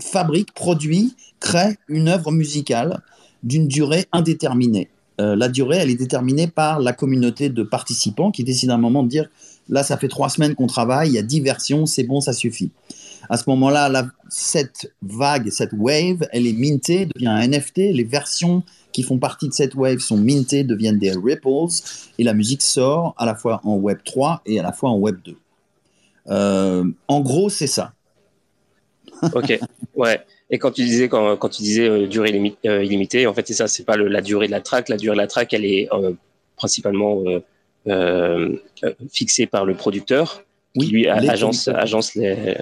[0.00, 3.00] fabrique, produit, crée une œuvre musicale
[3.42, 4.88] d'une durée indéterminée.
[5.20, 8.78] Euh, la durée, elle est déterminée par la communauté de participants qui décide à un
[8.78, 9.30] moment de dire
[9.68, 12.32] là, ça fait trois semaines qu'on travaille, il y a dix versions, c'est bon, ça
[12.32, 12.70] suffit.
[13.28, 17.78] À ce moment-là, cette vague, cette wave, elle est mintée, devient un NFT.
[17.78, 18.62] Les versions
[18.92, 21.48] qui font partie de cette wave sont mintées, deviennent des ripples,
[22.18, 24.96] et la musique sort à la fois en Web 3 et à la fois en
[24.96, 25.36] Web 2.
[26.28, 27.92] Euh, en gros, c'est ça.
[29.34, 29.58] ok,
[29.94, 30.24] ouais.
[30.50, 33.66] Et quand tu disais quand, tu disais euh, durée euh, illimitée, en fait c'est ça,
[33.66, 34.88] c'est pas la durée de la track.
[34.88, 35.88] La durée de la track, elle est
[36.56, 37.22] principalement
[39.10, 40.42] fixé par le producteur,
[40.76, 42.56] oui, lui agence, agence les,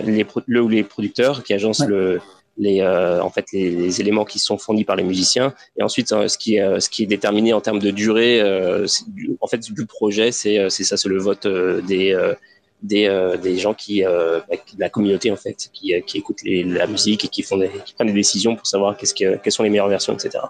[0.46, 2.20] le ou les producteurs, qui agence le,
[2.58, 5.54] les, en fait, les, éléments qui sont fournis par les musiciens.
[5.78, 8.40] Et ensuite, ce qui est, ce qui est déterminé en termes de durée,
[9.40, 12.14] en fait, du projet, c'est ça, c'est le vote des
[12.84, 16.18] des, euh, des gens qui, euh, bah, de la communauté en fait, qui, euh, qui
[16.18, 19.36] écoutent la musique et qui font des, qui prennent des décisions pour savoir qu'est-ce que,
[19.36, 20.44] quelles sont les meilleures versions, etc.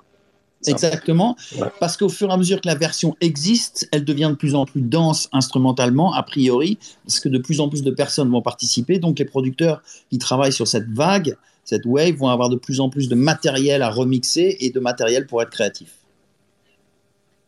[0.67, 1.37] Exactement,
[1.81, 4.67] parce qu'au fur et à mesure que la version existe, elle devient de plus en
[4.67, 8.99] plus dense instrumentalement, a priori, parce que de plus en plus de personnes vont participer.
[8.99, 12.91] Donc les producteurs qui travaillent sur cette vague, cette wave, vont avoir de plus en
[12.91, 15.93] plus de matériel à remixer et de matériel pour être créatif.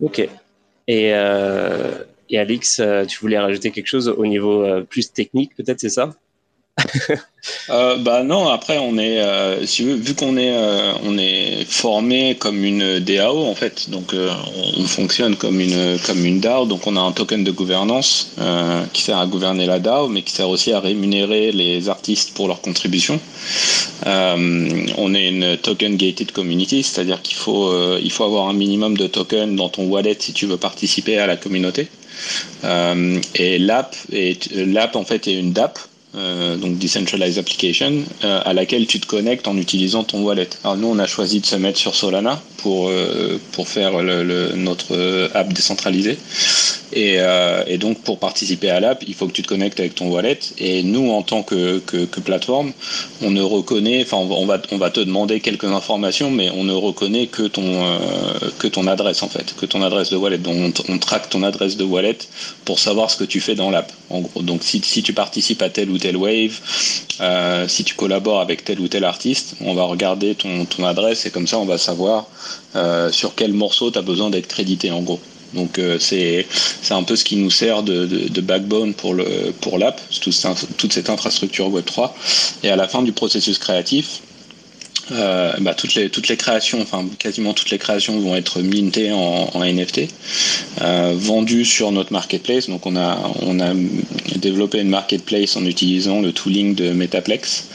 [0.01, 0.29] Ok.
[0.89, 5.55] Et euh, et Alix, euh, tu voulais rajouter quelque chose au niveau euh, plus technique,
[5.55, 6.11] peut-être, c'est ça?
[7.71, 12.37] Euh, bah non, après on est, euh, si, vu qu'on est, euh, on est formé
[12.39, 14.31] comme une DAO en fait, donc euh,
[14.77, 18.33] on, fonctionne comme une, comme une DAO, donc on a un token de gouvernance
[18.93, 22.47] qui sert à gouverner la DAO, mais qui sert aussi à rémunérer les artistes pour
[22.47, 23.21] leurs contributions.
[24.05, 29.07] on est une token gated community, c'est-à-dire qu'il faut, il faut avoir un minimum de
[29.07, 31.89] tokens dans ton wallet si tu veux participer à la communauté.
[32.65, 35.79] et l'app, est, l'app en fait est une DApp.
[36.17, 40.49] Euh, donc Decentralized Application, euh, à laquelle tu te connectes en utilisant ton wallet.
[40.65, 45.31] Alors nous, on a choisi de se mettre sur Solana pour, euh, pour faire notre
[45.35, 46.19] app décentralisée.
[46.93, 47.19] Et,
[47.79, 50.39] donc, pour participer à l'app, il faut que tu te connectes avec ton wallet.
[50.59, 52.73] Et nous, en tant que, que, plateforme,
[53.23, 56.73] on ne reconnaît, enfin, on va, on va te demander quelques informations, mais on ne
[56.73, 57.99] reconnaît que ton,
[58.59, 60.39] que ton adresse, en fait, que ton adresse de wallet.
[60.39, 62.19] Donc, on, on traque ton adresse de wallet
[62.65, 64.43] pour savoir ce que tu fais dans l'app, en gros.
[64.43, 66.61] Donc, si, si tu participes à tel ou tel wave,
[67.21, 71.31] euh, si tu collabores avec tel ou tel artiste, on va regarder ton, adresse et
[71.31, 72.27] comme ça on va savoir
[72.77, 75.21] euh, sur quel morceau tu as besoin d'être crédité en gros.
[75.55, 76.47] Donc euh, c'est
[76.91, 82.15] un peu ce qui nous sert de, backbone pour l'app, toute cette infrastructure Web 3.
[82.63, 84.21] Et à la fin du processus créatif,
[85.13, 89.13] euh, bah, toutes les toutes les créations, enfin quasiment toutes les créations vont être mintées
[89.13, 90.09] en, en NFT,
[90.83, 92.69] euh, vendues sur notre marketplace.
[92.69, 93.73] Donc on a on a
[94.37, 97.69] développé une marketplace en utilisant le tooling de Metaplex.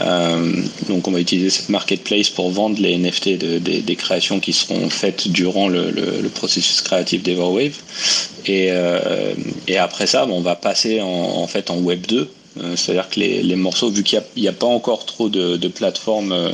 [0.00, 0.52] Euh,
[0.88, 4.90] donc on va utiliser cette marketplace pour vendre les NFT de, des créations qui seront
[4.90, 7.74] faites durant le, le, le processus créatif d'Everwave.
[8.46, 9.34] Et, euh,
[9.66, 12.26] et après ça, on va passer en, en fait en Web 2 euh,
[12.76, 15.68] c'est-à-dire que les, les, morceaux, vu qu'il n'y a, a, pas encore trop de, de
[15.68, 16.52] plateformes euh,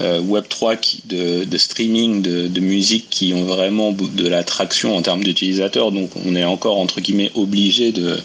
[0.00, 5.02] euh Web3 qui, de, de, streaming de, de, musique qui ont vraiment de l'attraction en
[5.02, 8.18] termes d'utilisateurs, donc on est encore entre guillemets obligé de,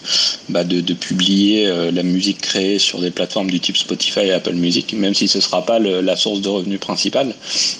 [0.49, 4.53] bah de, publier euh, la musique créée sur des plateformes du type Spotify et Apple
[4.53, 7.33] Music, même si ce ne sera pas le, la source de revenus principale,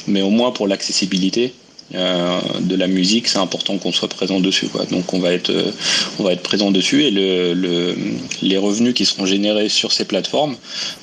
[0.07, 1.53] mais au moins pour l'accessibilité,
[1.93, 4.67] euh, de la musique, c'est important qu'on soit présent dessus.
[4.67, 4.85] Quoi.
[4.85, 5.71] Donc on va être, euh,
[6.17, 7.95] on va être présent dessus et le, le,
[8.41, 10.55] les revenus qui seront générés sur ces plateformes,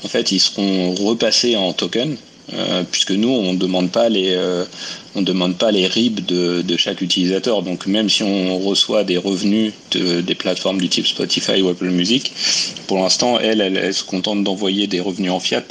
[0.05, 2.17] en fait, ils seront repassés en token.
[2.55, 4.37] Euh, puisque nous on demande pas les
[5.15, 9.73] on demande pas les RIB de, chaque utilisateur donc même si on reçoit des revenus
[9.93, 12.33] de, des plateformes du type Spotify ou Apple Music
[12.89, 15.63] pour l'instant elles, elles, elles se contentent d'envoyer des revenus en fiat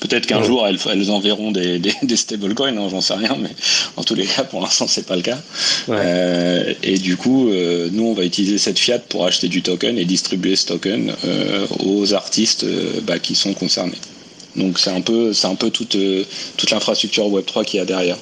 [0.00, 3.50] Peut-être qu'un jour elles, elles, enverront des, des, des stablecoins, hein, j'en sais rien, mais
[3.96, 5.38] en tous les cas, pour l'instant, c'est pas le cas.
[5.88, 5.96] Ouais.
[5.98, 9.98] Euh, et du coup, euh, nous, on va utiliser cette fiat pour acheter du token
[9.98, 12.66] et distribuer ce token euh, aux artistes
[13.02, 13.98] bah, qui sont concernés.
[14.54, 15.96] Donc c'est un peu, c'est un peu toute,
[16.56, 18.16] toute l'infrastructure Web 3 qu'il y a derrière.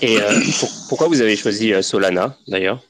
[0.00, 0.18] Et
[0.58, 2.80] pour, pourquoi vous avez choisi Solana d'ailleurs?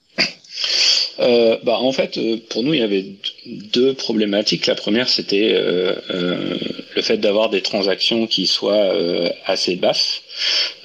[1.20, 3.06] Euh, bah, En fait, euh, pour nous, il y avait
[3.46, 4.66] deux problématiques.
[4.66, 6.56] La première, c'était euh, euh,
[6.94, 10.22] le fait d'avoir des transactions qui soient euh, assez basses.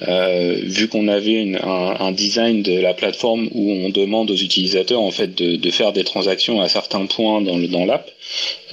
[0.08, 4.36] Euh, vu qu'on avait une, un, un, design de la plateforme où on demande aux
[4.36, 8.12] utilisateurs en fait de, de faire des transactions à certains points dans le dans l'app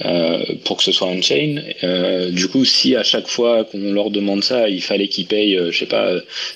[0.05, 1.63] euh, pour que ce soit on-chain.
[1.83, 5.59] Euh, du coup, si à chaque fois qu'on leur demande ça, il fallait qu'ils payent,
[5.71, 6.11] je sais pas,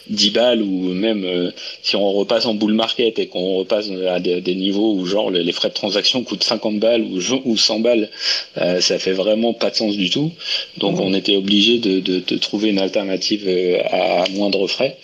[0.09, 4.39] 10 balles ou même si on repasse en bull market et qu'on repasse à des,
[4.41, 8.09] des, niveaux où genre les, frais de transaction coûtent 50 balles ou, ou 100 balles,
[8.55, 10.31] ça fait vraiment pas de sens du tout.
[10.77, 13.47] Donc on était obligé de, de, de trouver une alternative
[13.89, 14.97] à moindre frais.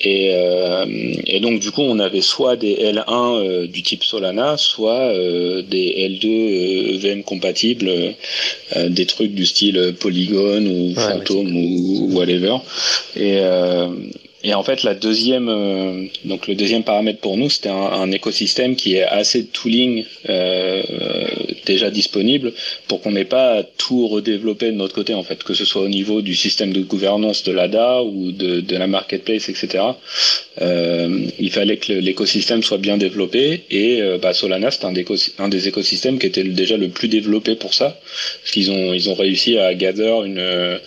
[0.00, 0.86] Et, euh,
[1.26, 5.62] et, donc du coup on avait soit des L1 euh, du type Solana, soit euh,
[5.62, 7.90] des L2 EVM compatibles,
[8.76, 12.58] des trucs du style Polygon ou ouais, Phantom ou, whatever.
[13.16, 13.40] Et,
[14.44, 18.76] Et en fait, la deuxième, euh, donc le deuxième paramètre pour nous, c'était un, écosystème
[18.76, 20.82] qui est assez de tooling euh,
[21.66, 22.52] déjà disponible
[22.86, 25.82] pour qu'on n'ait pas à tout redévelopper de notre côté, en fait, que ce soit
[25.82, 29.84] au niveau du système de gouvernance de l'ADA ou de, de, la marketplace, etc.
[30.60, 34.94] Euh, il fallait que l'écosystème soit bien développé et euh, bah, Solana, c'est un,
[35.38, 37.98] un, des écosystèmes qui était déjà le plus développé pour ça,
[38.40, 40.78] parce qu'ils ont, ils ont réussi à gather une,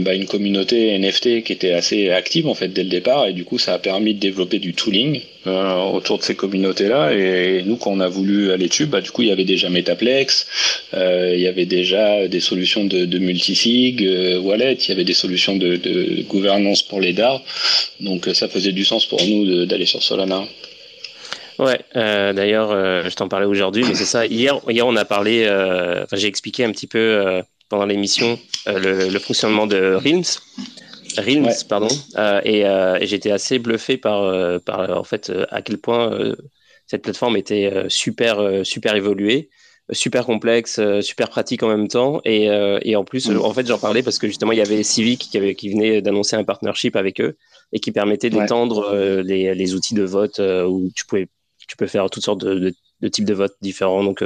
[0.00, 3.44] bah, une communauté NFT qui était assez active en fait dès le départ et du
[3.44, 7.12] coup ça a permis de développer du tooling euh, autour de ces communautés-là.
[7.14, 9.70] Et nous, quand on a voulu aller dessus, bah, du coup, il y avait déjà
[9.70, 10.46] Metaplex,
[10.94, 15.04] euh, il y avait déjà des solutions de, de multisig, euh, wallet, il y avait
[15.04, 17.42] des solutions de, gouvernance pour les DAR.
[18.00, 20.44] Donc ça faisait du sens pour nous d'aller sur Solana.
[21.58, 24.26] Ouais, euh, d'ailleurs, euh, je t'en parlais aujourd'hui, mais c'est ça.
[24.26, 29.18] Hier, hier, on a parlé, euh, j'ai expliqué un petit peu pendant l'émission le, le,
[29.18, 30.40] fonctionnement de Realms.
[31.16, 31.88] Realms, pardon.
[32.16, 36.34] Euh, euh, et, j'étais assez bluffé par, euh, par en fait, à quel point
[36.86, 39.50] cette plateforme était super, super évoluée
[39.90, 42.20] super complexe, super pratique en même temps.
[42.26, 42.44] Et,
[42.82, 45.38] et en plus, en fait, j'en parlais parce que justement, il y avait Civic qui,
[45.38, 47.38] avait, qui venait d'annoncer un partnership avec eux
[47.72, 51.28] et qui permettait d'étendre les, les, outils de vote où tu, pouvais,
[51.66, 54.04] tu peux faire toutes sortes de, de types de votes différents.
[54.04, 54.22] Donc,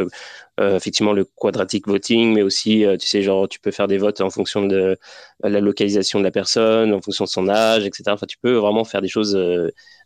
[0.61, 3.89] euh, euh, effectivement, le quadratic voting, mais aussi, euh, tu sais, genre, tu peux faire
[3.89, 4.99] des votes en fonction de
[5.43, 8.05] la localisation de la personne, en fonction de son âge, etc.
[8.09, 9.39] Enfin, tu peux vraiment faire des choses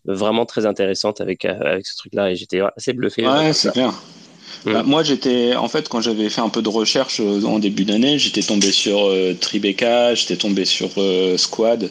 [0.04, 2.30] vraiment très intéressantes avec, avec ce truc-là.
[2.30, 3.26] Et j'étais assez bluffé.
[3.26, 3.92] Ouais, c'est clair.
[4.64, 4.72] Mm.
[4.72, 8.18] Bah, moi, j'étais, en fait, quand j'avais fait un peu de recherche en début d'année,
[8.18, 10.90] j'étais tombé sur Tribeca, j'étais tombé sur
[11.36, 11.90] Squad,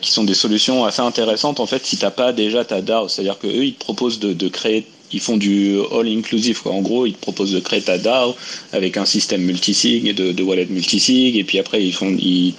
[0.00, 3.08] qui sont des solutions assez intéressantes, en fait, si t'as pas déjà ta DAO.
[3.08, 6.72] C'est-à-dire qu'eux, ils te proposent de, de créer ils font du all inclusive quoi.
[6.72, 8.36] En gros, ils te proposent de créer ta DAO
[8.72, 12.54] avec un système multisig et de, wallet multisig et puis après ils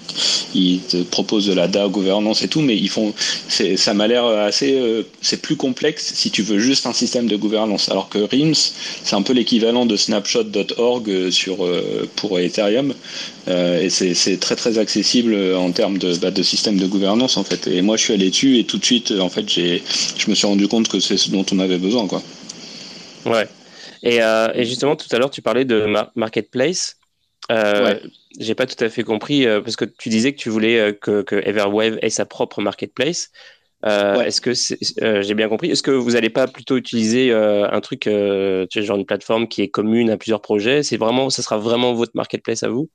[0.88, 3.14] te proposent de la DAO gouvernance et tout mais ils font
[3.48, 7.36] ça m'a l'air assez euh, c'est plus complexe si tu veux juste un système de
[7.36, 8.54] gouvernance alors que RIMS
[9.04, 12.94] c'est un peu l'équivalent de snapshot.org euh, sur euh, pour Ethereum
[13.48, 17.68] et c'est très très accessible en termes de, bah, de système de gouvernance en fait
[17.68, 19.82] et moi je suis allé dessus et tout de suite en fait j'ai
[20.18, 22.22] je me suis rendu compte que c'est ce dont on avait besoin quoi.
[23.26, 23.48] Ouais.
[24.04, 26.98] Et, euh, et, justement, tout à l'heure, tu parlais de marketplace.
[27.52, 27.96] Euh,
[28.40, 30.94] J'ai pas tout à fait compris euh, parce que tu disais que tu voulais euh,
[30.94, 33.30] que, que Everwave ait sa propre marketplace.
[33.86, 34.54] Euh, Est-ce que
[35.22, 35.72] j'ai bien compris?
[35.72, 40.12] Est-ce que vous n'allez pas plutôt utiliser un truc, genre une plateforme qui est commune
[40.12, 40.84] à plusieurs projets?
[40.84, 42.90] C'est vraiment, ça sera vraiment votre marketplace à vous?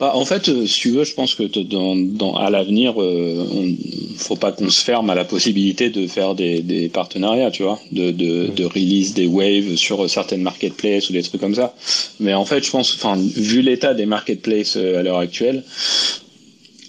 [0.00, 3.46] Bah, en fait, euh, si tu veux, je pense que dans, dans, à l'avenir, euh,
[3.62, 7.62] ne faut pas qu'on se ferme à la possibilité de faire des, des partenariats, tu
[7.62, 11.76] vois, de, de, de, release des waves sur certaines marketplaces ou des trucs comme ça.
[12.18, 15.62] Mais en fait, je pense, enfin, vu l'état des marketplaces euh, à l'heure actuelle,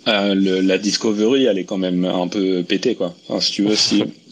[0.07, 3.13] euh, le, la discovery, elle est quand même un peu pétée, quoi.
[3.27, 4.03] Enfin, si tu veux, si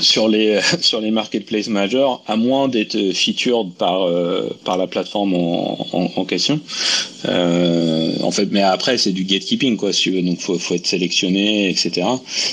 [0.00, 5.34] sur les sur les marketplaces majeurs, à moins d'être featured par euh, par la plateforme
[5.34, 6.60] en, en, en question.
[7.28, 10.22] Euh, en fait, mais après c'est du gatekeeping quoi, si tu veux.
[10.22, 12.06] Donc faut faut être sélectionné, etc.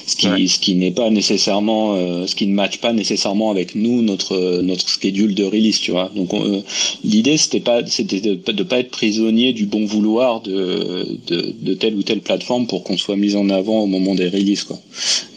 [0.05, 3.75] Ce qui ce qui n'est pas nécessairement euh, ce qui ne matche pas nécessairement avec
[3.75, 6.11] nous notre notre schedule de release, tu vois.
[6.15, 6.61] Donc euh,
[7.03, 11.73] l'idée c'était pas c'était de, de pas être prisonnier du bon vouloir de de, de
[11.73, 14.79] telle ou telle plateforme pour qu'on soit mis en avant au moment des releases quoi.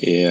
[0.02, 0.22] Et,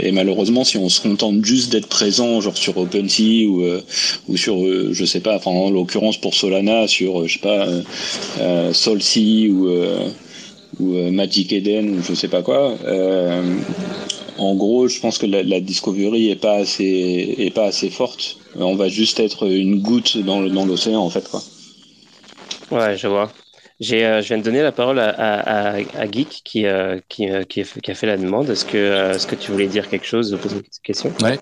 [0.00, 3.80] et malheureusement si on se contente juste d'être présent genre sur OpenSea ou euh,
[4.28, 7.40] ou sur euh, je sais pas enfin en l'occurrence pour Solana sur euh, je sais
[7.40, 7.66] pas
[8.40, 9.68] euh, SolSea ou
[11.10, 12.76] Magic Eden ou je sais pas quoi
[14.38, 18.36] en gros, je pense que la, discovery est pas assez est pas assez forte.
[18.54, 21.42] On va juste être une goutte dans dans l'océan en fait quoi.
[22.70, 23.32] Ouais, je vois.
[23.80, 27.30] J'ai, euh, je viens de donner la parole à, à, à Geek qui, euh, qui,
[27.30, 28.50] euh, qui, a fait la demande.
[28.50, 31.12] Est-ce que, est-ce que tu voulais dire quelque chose, poser une question?
[31.22, 31.38] Ouais.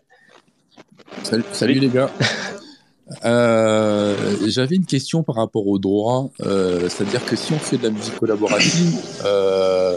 [1.22, 2.10] Salut, salut, les gars.
[3.24, 4.16] Euh,
[4.48, 7.90] j'avais une question par rapport au droit, euh, c'est-à-dire que si on fait de la
[7.90, 9.96] musique collaborative, euh,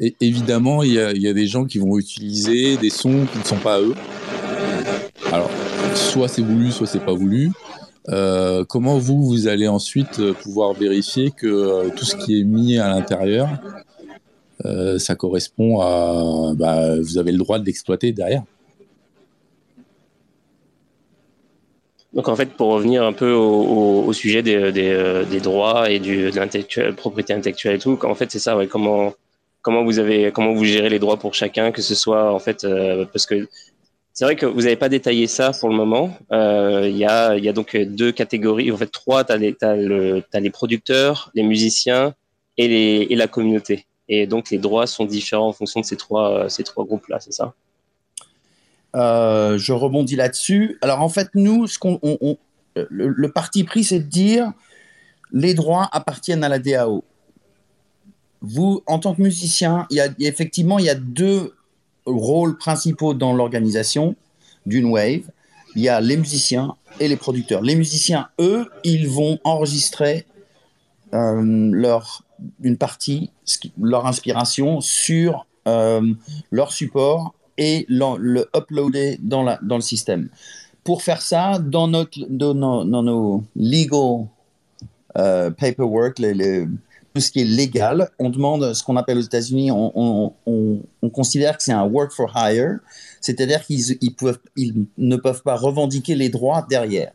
[0.00, 3.38] et, évidemment, il y a, y a, des gens qui vont utiliser des sons qui
[3.38, 3.94] ne sont pas à eux.
[5.30, 5.50] Alors,
[5.94, 7.52] soit c'est voulu, soit c'est pas voulu.
[8.08, 12.44] Euh, comment vous, vous allez ensuite euh, pouvoir vérifier que euh, tout ce qui est
[12.44, 13.48] mis à l'intérieur,
[14.98, 16.52] ça correspond à...
[16.56, 18.42] Bah, vous avez le droit de l'exploiter derrière?
[22.12, 27.32] Donc en fait, pour revenir un peu au, sujet des, droits et de l'intellectuel, propriété
[27.34, 29.14] intellectuelle et tout, en fait c'est ça, comment
[29.62, 32.66] comment vous avez comment vous gérez les droits pour chacun, que ce soit en fait
[33.12, 33.46] parce que
[34.16, 36.16] c'est vrai que vous n'avez pas détaillé ça pour le moment.
[36.32, 39.24] Euh, il y, a, donc deux catégories, en fait trois.
[39.24, 42.14] Tu as, les producteurs, les musiciens
[42.56, 43.84] et, la communauté.
[44.08, 46.48] Et donc les droits sont différents en fonction de ces trois,
[46.78, 47.52] groupes-là, c'est ça?
[48.94, 50.78] Je rebondis là-dessus.
[50.80, 51.66] Alors en fait, nous,
[52.74, 54.50] le, parti pris, c'est de dire
[55.30, 57.04] les droits appartiennent à la DAO.
[58.40, 59.86] Vous, en tant que musicien,
[60.18, 61.52] effectivement, il y a deux
[62.06, 64.16] rôles principaux dans l'organisation
[64.64, 65.22] d'une wave.
[65.74, 67.62] Il y a les musiciens et les producteurs.
[67.62, 70.26] Les musiciens, eux, ils vont enregistrer
[71.14, 72.24] euh, leur,
[72.62, 73.30] une partie,
[73.80, 76.14] leur inspiration sur euh,
[76.50, 80.28] leur support et le uploader dans, la, dans le système.
[80.84, 84.26] Pour faire ça, dans, notre, dans, nos, legal
[85.16, 86.66] euh, paperwork, les,
[87.20, 91.62] ce qui est légal, on demande ce qu'on appelle aux États-Unis, on, on, considère que
[91.62, 92.78] c'est un work for hire,
[93.20, 97.12] c'est-à-dire qu'ils ils peuvent, ils ne peuvent pas revendiquer les droits derrière.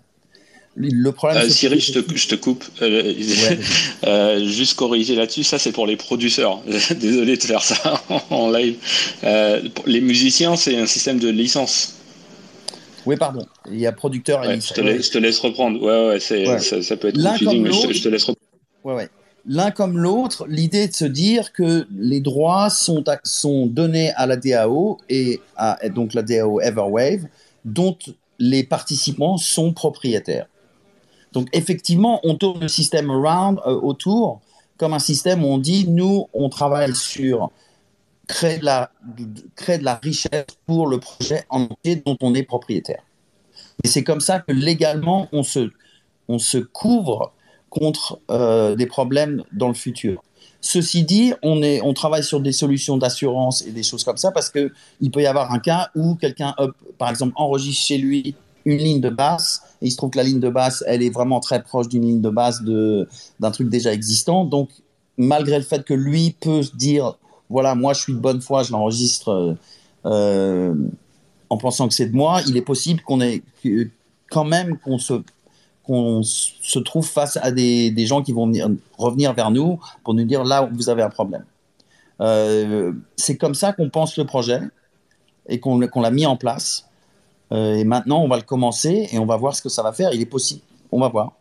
[0.76, 2.64] Le problème, euh, Cyril, je te, je te, coupe.
[2.82, 3.14] Euh,
[4.06, 6.62] euh, juste corriger là-dessus, ça c'est pour les producteurs.
[6.96, 8.78] Désolé de faire ça en live.
[9.86, 11.96] les musiciens, c'est un système de licence.
[13.06, 13.46] Oui, pardon.
[13.70, 14.70] Il y a producteur et licence.
[14.70, 15.82] Je te, laisse, je te, laisse, reprendre.
[15.82, 16.20] Ouais, ouais,
[16.60, 18.48] ça, ça, peut être confusing, mais je te, laisse reprendre.
[18.86, 19.10] Ouais, ouais
[19.46, 23.04] l'un comme l'autre, l'idée de se dire que les droits sont,
[23.68, 25.42] donnés à la DAO et
[25.94, 27.26] donc la DAO Everwave,
[27.66, 27.98] dont
[28.40, 30.48] les participants sont propriétaires.
[31.34, 34.42] Donc effectivement, on tourne le système euh, autour
[34.78, 37.52] comme un système où on dit nous, on travaille sur
[38.28, 38.90] créer de la,
[40.02, 43.04] richesse pour le projet entier dont on est propriétaire.
[43.84, 47.34] Et c'est comme ça que légalement, on se couvre
[47.72, 50.22] contre euh, des problèmes dans le futur.
[50.60, 54.30] Ceci dit, on, est, on travaille sur des solutions d'assurance et des choses comme ça
[54.30, 56.54] parce qu'il peut y avoir un cas où quelqu'un,
[57.00, 60.24] par exemple, enregistre chez lui une ligne de basse et il se trouve que la
[60.24, 63.92] ligne de basse, elle est vraiment très proche d'une ligne de basse d'un truc déjà
[63.92, 64.46] existant.
[64.46, 64.70] Donc,
[65.18, 67.18] malgré le fait que lui peut dire,
[67.50, 69.58] voilà, moi je suis de bonne foi, je l'enregistre
[70.06, 70.76] euh,
[71.50, 73.42] en pensant que c'est de moi, il est possible qu'on ait
[74.30, 75.22] quand même qu'on se
[75.84, 80.26] qu'on se trouve face à des, gens qui vont venir, revenir vers nous pour nous
[80.26, 81.46] dire là, vous avez un problème.
[82.22, 84.62] Euh, c'est comme ça qu'on pense le projet
[85.48, 86.88] et qu'on l'a mis en place.
[87.52, 89.92] Euh, et maintenant, on va le commencer et on va voir ce que ça va
[89.92, 90.14] faire.
[90.14, 90.62] Il est possible,
[90.92, 91.34] on va voir.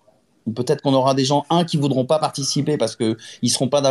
[0.54, 3.82] Peut-être qu'on aura des gens, un, qui voudront pas participer parce qu'ils ne seront pas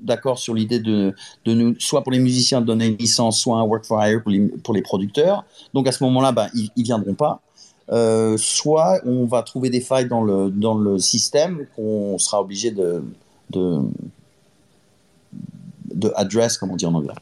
[0.00, 1.14] d'accord sur l'idée de,
[1.46, 4.22] de nous, soit pour les musiciens de donner une licence, soit un work for hire
[4.22, 5.44] pour les, pour les producteurs.
[5.72, 7.40] Donc à ce moment-là, ben, ils ne viendront pas.
[7.90, 12.70] Euh, soit on va trouver des failles dans le, dans le système qu'on sera obligé
[12.70, 13.04] de,
[13.50, 13.80] de,
[15.92, 17.12] de address, comme on dit en anglais.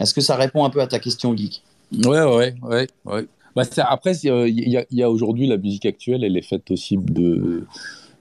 [0.00, 1.62] Est-ce que ça répond un peu à ta question, Geek
[2.04, 2.88] Ouais, ouais, ouais.
[3.04, 3.26] ouais.
[3.54, 7.66] Bah, après, il y a, a aujourd'hui la musique actuelle, elle est faite aussi de,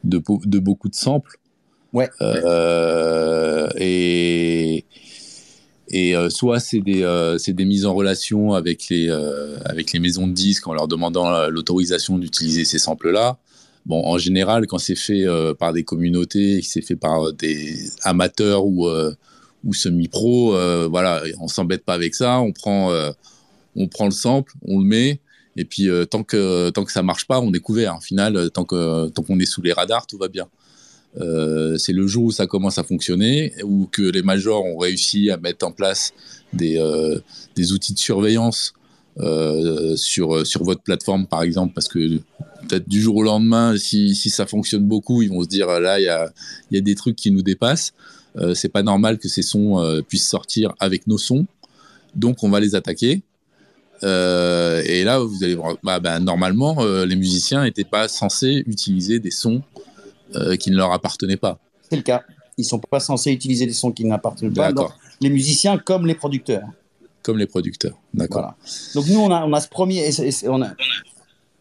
[0.04, 1.38] de, de beaucoup de samples.
[1.94, 2.10] Ouais.
[2.22, 4.84] Euh, et
[5.94, 10.00] et euh, soit c'est des, euh, des mises en relation avec les, euh, avec les
[10.00, 13.38] maisons de disques en leur demandant l'autorisation d'utiliser ces samples-là.
[13.86, 15.26] Bon, en général, quand c'est fait
[15.60, 18.88] par des communautés, c'est fait par des amateurs ou,
[19.64, 20.56] ou semi-pro,
[20.88, 22.42] voilà, on s'embête pas avec ça.
[22.42, 22.94] On prend,
[23.76, 25.20] on prend le sample, on le met,
[25.58, 27.98] et puis tant que tant que ça marche pas, on est couvert.
[27.98, 30.48] Au final, tant que tant qu'on est sous les radars, tout va bien.
[31.20, 35.30] Euh, c'est le jour où ça commence à fonctionner, où que les majors ont réussi
[35.30, 36.14] à mettre en place
[36.53, 37.20] des, euh,
[37.55, 38.74] des outils de surveillance
[39.20, 42.18] euh, sur, sur votre plateforme, par exemple, parce que
[42.68, 45.99] peut-être du jour au lendemain, si, si ça fonctionne beaucoup, ils vont se dire là,
[45.99, 46.32] il y a,
[46.72, 47.93] y a des trucs qui nous dépassent.
[48.53, 51.45] c'est pas normal que ces sons puissent sortir avec nos sons,
[52.16, 53.22] donc on va les attaquer.
[54.03, 59.32] et là, vous allez voir, bah, bah, normalement, les musiciens n'étaient pas censés utiliser des
[59.32, 59.62] sons
[60.36, 61.59] euh, qui ne leur appartenaient pas.
[61.89, 62.23] C'est le cas.
[62.57, 64.71] Ils ne sont pas censés utiliser des sons qui n'appartiennent pas.
[65.19, 66.67] les musiciens comme les producteurs.
[67.23, 68.55] Comme les producteurs, d'accord.
[68.95, 70.09] Donc nous, on a, on a ce premier...
[70.45, 70.73] on a,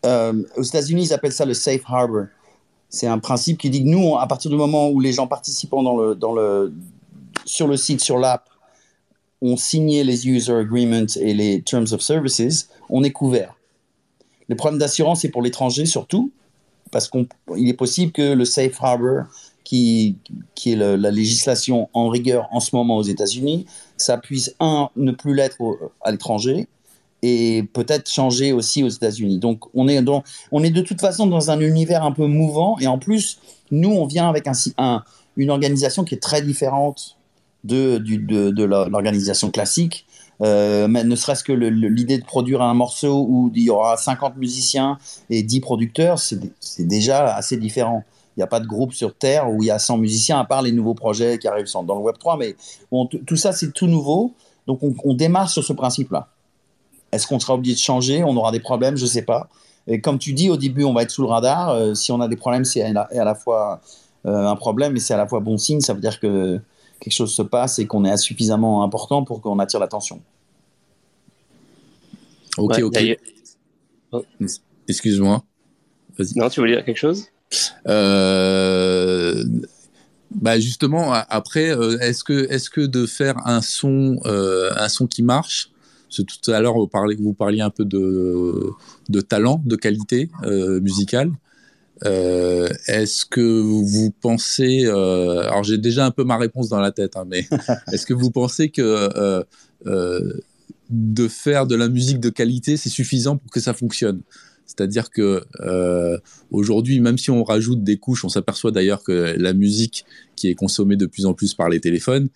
[0.06, 2.26] euh, aux États-Unis, ils appellent ça le safe harbor.
[2.88, 5.82] C'est un principe qui dit que nous, à partir du moment où les gens participant
[5.82, 6.72] dans le, dans le,
[7.44, 8.48] sur le site, sur l'app,
[9.42, 13.54] ont signé les user agreements et les terms of services, on est couvert.
[14.48, 16.32] Le problème d'assurance, c'est pour l'étranger surtout,
[16.90, 19.24] parce qu'il est possible que le safe harbor,
[19.64, 20.16] qui,
[20.54, 23.66] qui est la législation en rigueur en ce moment aux États-Unis,
[23.96, 25.58] ça puisse, un, ne plus l'être
[26.02, 26.66] à l'étranger,
[27.22, 29.38] et peut-être changer aussi aux États-Unis.
[29.38, 30.02] Donc on est,
[30.50, 33.38] on est de toute façon dans un univers un peu mouvant, et en plus,
[33.70, 35.04] nous, on vient avec un
[35.36, 37.16] une organisation qui est très différente
[37.64, 40.06] de, de, de l'organisation classique.
[40.42, 44.36] Euh, mais ne serait-ce que l'idée de produire un morceau où il y aura 50
[44.36, 44.96] musiciens
[45.28, 46.40] et 10 producteurs, c'est
[46.86, 48.04] déjà assez différent.
[48.36, 50.44] Il n'y a pas de groupe sur Terre où il y a 100 musiciens, à
[50.44, 52.38] part les nouveaux projets qui arrivent dans le Web 3.
[52.38, 52.56] Mais
[53.26, 54.32] tout ça, c'est tout nouveau.
[54.66, 56.28] Donc, on, démarre sur ce principe-là.
[57.12, 58.22] Est-ce qu'on sera obligé de changer?
[58.24, 59.48] On aura des problèmes Je ne sais pas.
[59.86, 61.70] Et comme tu dis, au début, on va être sous le radar.
[61.70, 63.80] Euh, si on a des problèmes, c'est à, la fois
[64.26, 65.80] euh, un problème, mais c'est à la fois bon signe.
[65.80, 66.60] Ça veut dire que
[67.00, 70.20] quelque chose se passe et qu'on est suffisamment important pour qu'on attire l'attention.
[72.58, 72.98] Ok, ok.
[74.12, 74.24] Oh.
[74.88, 75.44] Excuse-moi.
[76.36, 77.26] Non, tu voulais dire quelque chose?
[77.88, 79.44] Euh,
[80.30, 85.06] bah justement, après, euh, est-ce que, est que de faire un son, euh, un son
[85.06, 85.70] qui marche,
[86.10, 88.70] tout à l'heure vous, parliez, vous parliez un peu de,
[89.08, 90.28] de talent, de qualité
[90.82, 91.30] musicale.
[92.04, 97.24] Est-ce que vous pensez, alors j'ai déjà un peu ma réponse dans la tête, hein,
[97.28, 97.46] mais
[97.92, 99.44] est-ce que vous pensez que
[100.90, 104.22] de faire de la musique de qualité, c'est suffisant pour que ça fonctionne?
[104.70, 106.16] C'est-à-dire que euh,
[106.52, 110.04] aujourd'hui, même si on rajoute des couches, on s'aperçoit d'ailleurs que la musique
[110.36, 112.28] qui est consommée de plus en plus par les téléphones,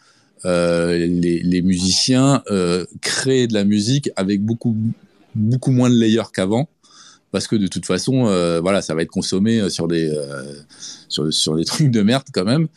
[0.44, 4.76] euh, les, musiciens euh, créent de la musique avec beaucoup
[5.36, 6.68] beaucoup moins de layers qu'avant,
[7.34, 8.22] parce que de toute façon,
[8.62, 10.10] voilà, ça va être consommé sur des
[11.08, 12.68] sur, des trucs de merde quand même.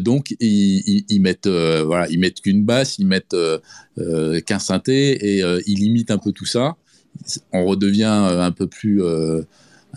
[0.00, 3.36] donc ils, mettent voilà, ils mettent qu'une basse, ils mettent
[4.46, 6.76] qu'un synthé et ils limitent un peu tout ça
[7.52, 9.42] on redevient euh, un peu plus euh,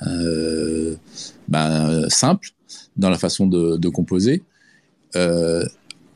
[0.07, 0.95] euh,
[1.47, 2.49] ben, simple
[2.97, 4.43] dans la façon de, composer.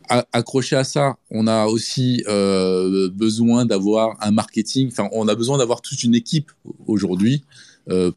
[0.10, 2.24] Accroché à ça, on a aussi
[3.14, 6.52] besoin d'avoir un marketing, enfin on a besoin d'avoir toute une équipe
[6.88, 7.44] aujourd'hui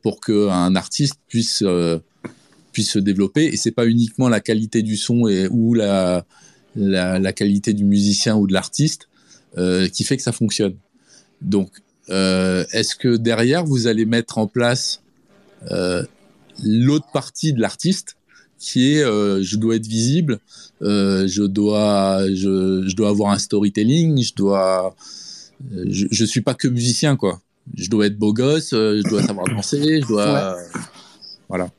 [0.03, 1.64] pour qu'un artiste puisse,
[2.72, 3.47] puisse se développer.
[3.47, 6.24] Et c'est pas uniquement la qualité du son ou la,
[6.76, 9.09] la, qualité du musicien ou de l'artiste
[9.93, 10.76] qui fait que ça fonctionne.
[11.43, 11.70] Donc
[12.11, 15.03] euh, est-ce que derrière, vous allez mettre en place
[15.70, 16.05] euh,
[16.62, 18.16] l'autre partie de l'artiste
[18.59, 20.39] qui est euh, je dois être visible,
[20.81, 24.95] je dois je, dois avoir un storytelling, je dois
[25.71, 27.41] je, je suis pas que musicien quoi.
[27.75, 30.57] Je dois être beau gosse, je dois savoir danser, je dois
[31.49, 31.71] voilà.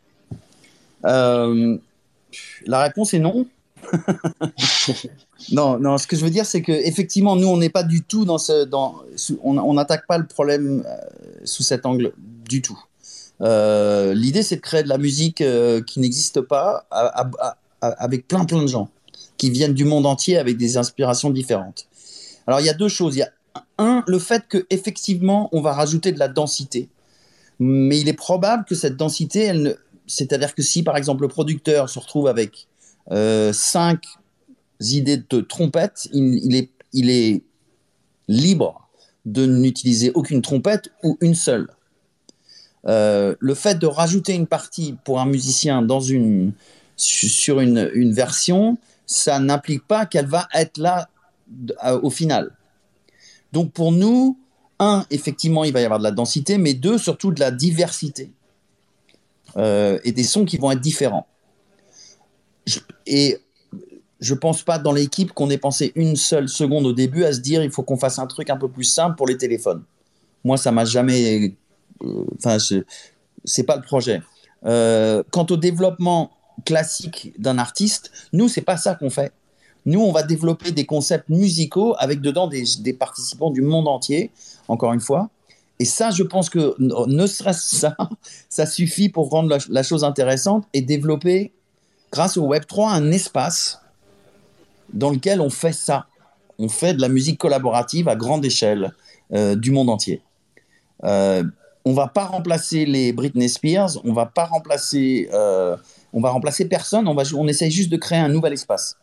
[1.04, 3.48] la réponse est non.
[5.52, 8.04] non, non, ce que je veux dire, c'est que effectivement, nous, on n'est pas du
[8.04, 9.02] tout dans ce, dans,
[9.44, 10.98] on n'attaque pas le problème euh,
[11.46, 12.80] sous cet angle du tout.
[13.42, 16.86] Euh, l'idée, c'est de créer de la musique euh, qui n'existe pas
[17.82, 18.90] avec plein, plein de gens
[19.38, 21.88] qui viennent du monde entier avec des inspirations différentes.
[22.46, 23.16] Alors, il y a deux choses.
[23.16, 23.32] Il y a
[23.78, 26.90] un, le fait que effectivement, on va rajouter de la densité,
[27.58, 29.52] mais il est probable que cette densité,
[30.08, 32.68] c'est-à-dire que si, par exemple, le producteur se retrouve avec
[33.12, 34.04] euh, cinq
[34.82, 36.56] idées de trompette, il
[36.94, 37.42] est
[38.28, 38.90] libre
[39.26, 41.68] de n'utiliser aucune trompette ou une seule.
[42.88, 46.54] Euh, le fait de rajouter une partie pour un musicien dans une,
[46.96, 51.10] sur une, une version, ça n'implique pas qu'elle va être là
[52.02, 52.52] au final.
[53.52, 54.38] Donc pour nous,
[54.80, 58.32] un, effectivement, il va y avoir de la densité, mais deux, surtout de la diversité
[59.58, 61.28] euh, et des sons qui vont être différents
[63.06, 63.40] et
[64.20, 67.40] je pense pas dans l'équipe qu'on ait pensé une seule seconde au début à se
[67.40, 69.84] dire il faut qu'on fasse un truc un peu plus simple pour les téléphones.
[70.44, 71.54] Moi, ça m'a jamais.
[72.04, 72.58] Euh, enfin,
[73.43, 74.22] c'est pas le projet.
[74.66, 76.32] Euh, quant au développement
[76.66, 79.32] classique d'un artiste, nous, c'est pas ça qu'on fait.
[79.86, 84.32] Nous, on va développer des concepts musicaux avec dedans des, participants du monde entier,
[84.68, 85.30] encore une fois.
[85.80, 87.95] Et ça, je pense que ne serait-ce ça,
[88.50, 91.54] ça suffit pour rendre la chose intéressante et développer
[92.12, 93.82] grâce au Web3, un espace
[94.93, 96.08] dans lequel on fait ça.
[96.58, 98.93] On fait de la musique collaborative à grande échelle
[99.34, 100.22] euh, du monde entier.
[101.86, 105.78] On va pas remplacer les Britney Spears, on va pas remplacer, euh,
[106.14, 107.08] on va remplacer personne.
[107.08, 108.98] On va, on essaye juste de créer un nouvel espace.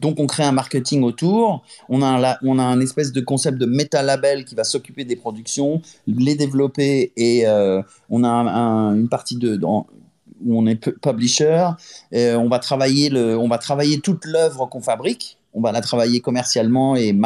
[0.00, 3.64] Donc on crée un marketing autour, on a un, on a espèce de concept de
[3.64, 7.80] méta-label qui va s'occuper des productions, les développer et euh,
[8.10, 11.70] on a une partie de, où on est publisher.
[12.12, 15.38] on va travailler le, on va travailler toute l'œuvre qu'on fabrique.
[15.54, 17.16] On va la travailler commercialement et,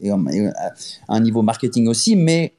[0.00, 0.16] et, à
[1.08, 2.54] un niveau marketing aussi, mais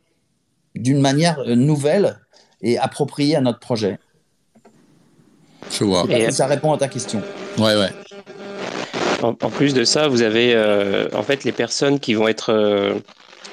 [0.76, 2.19] d'une manière nouvelle
[2.61, 3.97] et appropriée à notre projet.
[5.71, 6.05] Je vois.
[6.09, 7.21] Et ça répond à ta question.
[7.57, 7.89] Ouais, ouais.
[9.21, 12.93] En, plus de ça, vous avez euh, en fait les personnes qui vont être, euh,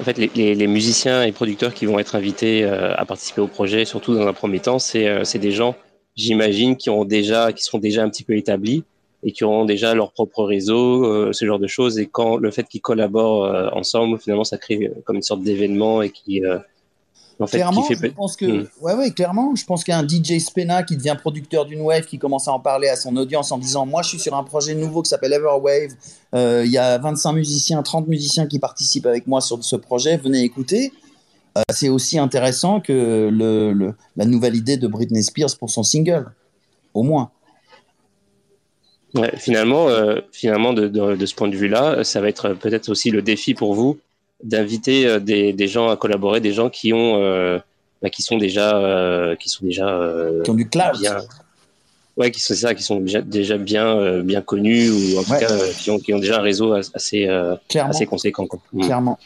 [0.01, 3.47] en fait les, les, musiciens et producteurs qui vont être invités euh, à participer au
[3.47, 5.77] projet, surtout dans un premier temps, c'est des gens
[6.16, 8.85] j'imagine, qui ont déjà, qui sont déjà un petit peu établis
[9.23, 11.99] et qui auront déjà leur propre réseau, euh, ce genre de choses.
[11.99, 15.43] Et quand le fait qu'ils collaborent euh, ensemble, finalement, ça crée euh, comme une sorte
[15.43, 16.43] d'événement et qui
[17.41, 18.68] En fait, clairement, je pense que, hmm.
[18.82, 22.47] ouais, ouais, clairement, je pense qu'un DJ Spena qui devient producteur d'une wave, qui commence
[22.49, 25.03] à en parler à son audience en disant, moi, je suis sur un projet nouveau
[25.03, 25.93] qui s'appelle Everwave.
[26.34, 30.18] Euh, il y a 25 musiciens, 30 musiciens qui participent avec moi sur ce projet.
[30.18, 30.93] Venez écouter.
[31.57, 36.30] Euh, c'est aussi intéressant que le, la nouvelle idée de Britney Spears pour son single,
[36.93, 37.30] au moins.
[39.14, 43.11] Ouais, finalement, euh, finalement de, de, ce point de vue-là, ça va être peut-être aussi
[43.11, 43.99] le défi pour vous
[44.43, 47.59] d'inviter euh, des, des, gens à collaborer, des gens qui ont, euh,
[48.03, 50.01] bah, qui sont déjà, euh, qui sont déjà,
[50.45, 50.99] qui ont du cloud.
[51.01, 51.18] Bien,
[52.16, 55.49] ouais, qui sont ça, qui sont déjà, déjà bien, bien connus ou en tout cas
[55.78, 57.26] qui ont, qui ont déjà un réseau assez,
[57.74, 58.47] assez conséquent.
[58.47, 58.61] Quoi.
[58.72, 58.84] Mm.
[58.84, 59.18] Clairement.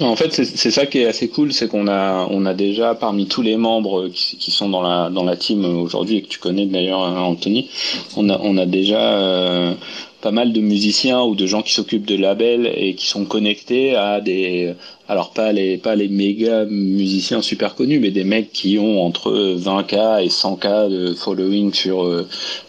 [0.00, 3.26] En fait, c'est ça qui est assez cool, c'est qu'on a, on a déjà parmi
[3.26, 6.38] tous les membres qui, qui sont dans la, dans la team aujourd'hui et que tu
[6.38, 7.68] connais d'ailleurs, Anthony,
[8.16, 9.74] on a, on a déjà
[10.20, 13.94] pas mal de musiciens ou de gens qui s'occupent de labels et qui sont connectés
[13.94, 14.74] à des
[15.08, 19.30] alors pas les pas les méga musiciens super connus mais des mecs qui ont entre
[19.56, 22.26] 20k et 100k de following sur euh,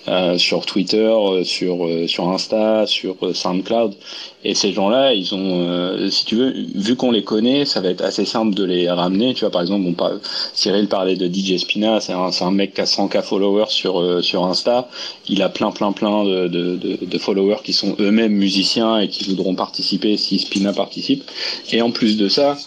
[0.08, 1.12] euh, sur Twitter
[1.44, 3.96] sur euh, sur Insta sur SoundCloud
[4.44, 8.04] et ces gens-là ils ont si tu veux vu qu'on les connaît ça va être
[8.04, 10.20] assez simple de les ramener tu vois par exemple on parle,
[10.54, 14.46] Cyril parlait de DJ Spina c'est un, un mec qui a 100k followers sur sur
[14.46, 14.88] Insta
[15.28, 19.10] il a plein plein plein de, de, de, de followers qui sont eux-mêmes musiciens et
[19.10, 21.24] qui voudront participer si Spina participe
[21.72, 22.58] et en plus de ça,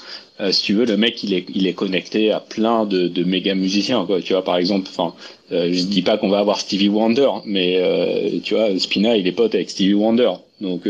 [0.41, 3.25] euh, si tu veux, le mec il est, il est connecté à plein de, de
[3.25, 4.05] méga musiciens.
[4.07, 4.21] Quoi.
[4.23, 5.15] Tu vois, par exemple, enfin,
[5.53, 9.27] euh, je dis pas qu'on va avoir Stevie Wonder, mais euh, tu vois, Spina il
[9.27, 10.33] est pote avec Stevie Wonder,
[10.63, 10.89] donc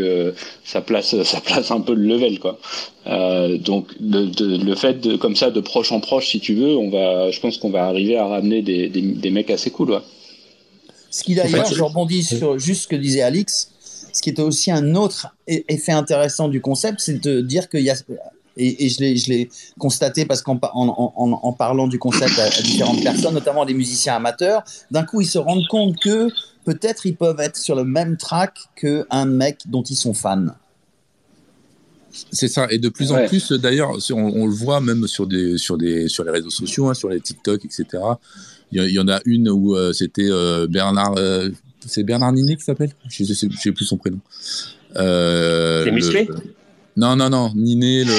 [0.63, 2.59] ça place, ça place un peu le level, quoi.
[3.59, 7.31] donc le, fait de comme ça de proche en proche, si tu veux, on va,
[7.31, 10.01] je pense qu'on va arriver à ramener des, des, des mecs assez cool, ouais.
[11.13, 13.69] Ce qui d'ailleurs, je rebondis sur juste ce que disait Alix,
[14.13, 17.91] ce qui était aussi un autre effet intéressant du concept, c'est de dire qu'il y
[17.91, 17.95] a
[18.57, 19.49] et, et je l'ai
[19.79, 24.15] constaté parce qu'en en, en, en, parlant du concept à, différentes personnes, notamment des musiciens
[24.15, 26.27] amateurs, d'un coup ils se rendent compte que
[26.65, 30.47] peut-être ils peuvent être sur le même track qu'un mec dont ils sont fans.
[32.31, 35.57] C'est ça, et de plus en plus, d'ailleurs, on, on, le voit même sur, des,
[35.57, 37.85] sur, des, sur les réseaux sociaux, hein, sur les TikTok, etc.
[38.71, 41.49] Il y, en a une où euh, c'était euh, Bernard, euh,
[41.87, 42.91] c'est Bernard Ninet qui s'appelle?
[43.09, 44.19] Je ne sais, plus son prénom.
[44.95, 46.27] Euh, c'est musclé
[46.95, 48.13] non, non, non, Niné, le.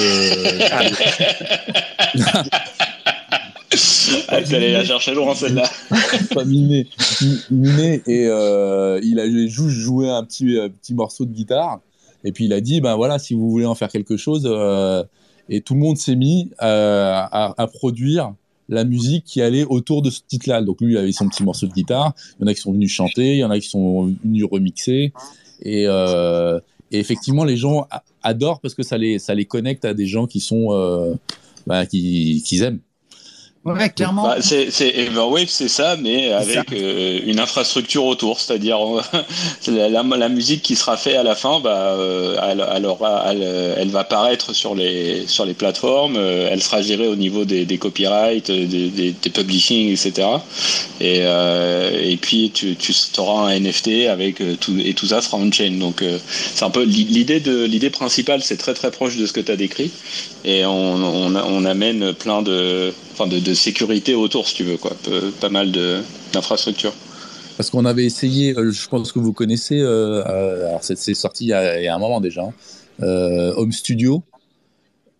[4.27, 5.63] ah, tu allais la chercher loin celle-là.
[6.33, 6.87] Pas Niné.
[7.51, 11.79] Niné, et euh, il a juste joué un petit, euh, petit morceau de guitare.
[12.23, 14.43] Et puis il a dit, ben voilà, si vous voulez en faire quelque chose.
[14.45, 15.03] Euh,
[15.47, 18.33] et tout le monde s'est mis à, à, produire
[18.67, 20.61] la musique qui allait autour de ce titre-là.
[20.63, 22.13] Donc lui, il avait son petit morceau de guitare.
[22.39, 24.43] Il y en a qui sont venus chanter, il y en a qui sont venus
[24.51, 25.13] remixer.
[25.61, 26.59] Et, euh,
[26.95, 27.87] et effectivement, les gens
[28.23, 31.13] adorent parce que ça les, connecte à des gens qui sont, euh,
[31.67, 32.79] bah, qui, qui aiment.
[33.65, 34.27] Ouais, clairement.
[34.27, 38.77] Bah, c'est Everwave, c'est ça, mais avec euh, une infrastructure autour, c'est-à-dire
[39.67, 43.41] la, la, musique qui sera faite à la fin, bah, euh, elle, elle, aura, elle,
[43.41, 47.65] elle, va apparaître sur les sur les plateformes, euh, elle sera gérée au niveau des,
[47.65, 50.27] des copyrights, des, des, des, publishing, etc.
[51.01, 55.51] Et, et puis tu, tu auras un NFT avec tout et tout ça sera on
[55.51, 55.71] chain.
[55.79, 56.03] Donc
[56.53, 59.51] c'est un peu l'idée de l'idée principale, c'est très très proche de ce que tu
[59.51, 59.89] as décrit,
[60.43, 64.91] et on, on, on amène plein de enfin de, sécurité autour, si tu veux, quoi.
[65.39, 65.71] Pas mal
[66.33, 66.93] d'infrastructures.
[67.57, 71.45] Parce qu'on avait essayé, euh, je pense que vous connaissez, euh, euh, alors c'est sorti
[71.45, 72.53] il y, a, un moment déjà, hein,
[73.55, 74.23] Home Studio,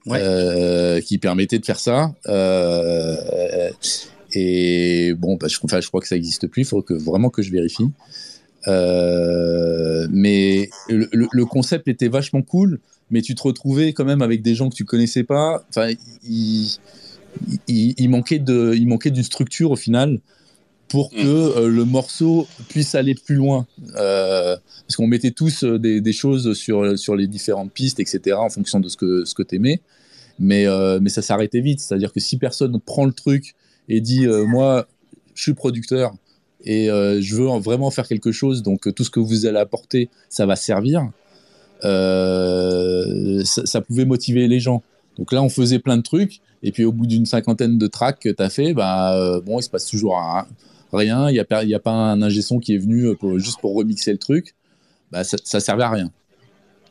[0.06, 2.14] qui permettait de faire ça.
[4.34, 7.30] et bon, bah, je, enfin, je crois que ça n'existe plus, il faut que, vraiment
[7.30, 7.88] que je vérifie.
[8.68, 12.82] mais le, le, concept était vachement cool,
[13.12, 15.64] mais tu te retrouvais quand même avec des gens que tu connaissais pas.
[15.70, 15.93] Enfin,
[16.28, 16.80] ils
[17.68, 20.20] il, manquait de, il manquait d'une structure au final
[20.88, 21.58] pour que mm.
[21.58, 23.66] euh, le morceau puisse aller plus loin.
[23.96, 24.56] Euh,
[24.88, 28.80] parce qu'on mettait tous euh, des, choses sur, sur les différentes pistes, etc., en fonction
[28.80, 29.82] de ce que, ce que tu aimais.
[30.38, 30.66] Mais,
[31.00, 31.80] mais ça s'arrêtait vite.
[31.80, 33.56] C'est-à-dire que si personne prend le truc
[33.88, 34.86] et dit Moi,
[35.34, 36.14] je suis producteur
[36.66, 40.46] et je veux vraiment faire quelque chose, donc tout ce que vous allez apporter, ça
[40.46, 41.10] va servir,
[41.82, 41.86] ça,
[43.46, 44.84] ça, pouvait motiver les gens.
[45.18, 48.20] Donc là, on faisait plein de trucs et puis au bout d'une cinquantaine de tracks
[48.20, 50.20] que tu as fait, bah, euh, bon, il se passe toujours
[50.91, 51.30] rien.
[51.30, 54.11] Il n'y a, pas, a pas un ingé son qui est venu juste pour remixer
[54.11, 54.55] le truc.
[55.11, 56.11] Bah, ça, ça servait à rien.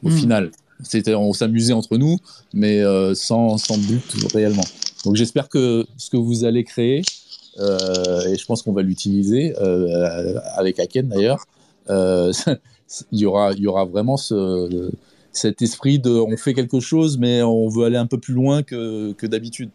[0.04, 0.16] Au hmm.
[0.16, 0.50] final,
[0.84, 2.18] c'était, on s'amusait entre nous,
[2.52, 4.64] mais euh, sans, sans but réellement.
[5.04, 7.02] Donc j'espère que ce que vous allez créer,
[7.58, 9.56] euh, et je pense qu'on va l'utiliser
[10.54, 11.44] avec Aken d'ailleurs,
[11.88, 14.92] il y aura, il y aura vraiment ce,
[15.36, 18.62] cet esprit de on fait quelque chose, mais on veut aller un peu plus loin
[18.62, 19.70] que, que d'habitude.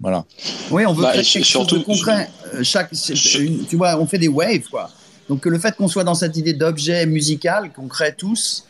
[0.00, 0.24] Voilà.
[0.70, 2.28] Oui, on veut bah, créer quelque chose de concret.
[2.62, 4.90] Chaque, tu vois, on fait des waves, quoi.
[5.28, 8.64] Donc le fait qu'on soit dans cette idée d'objet musical qu'on crée tous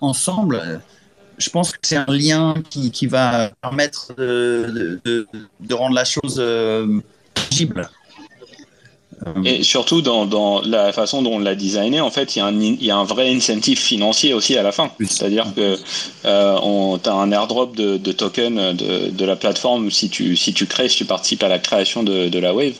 [0.00, 0.80] ensemble,
[1.36, 5.26] je pense que c'est un lien qui, qui, va permettre de, de,
[5.60, 6.42] de, rendre la chose
[7.34, 7.88] tangible.
[9.44, 12.46] Et surtout dans, dans, la façon dont on l'a designé, en fait, il y, a
[12.46, 14.90] un, il y a un vrai incentive financier aussi à la fin.
[15.00, 15.76] C'est-à-dire que
[16.24, 20.52] euh, tu as un airdrop de, de tokens de, de, la plateforme si tu, si
[20.54, 22.74] tu crées, si tu participes à la création de, de la Wave.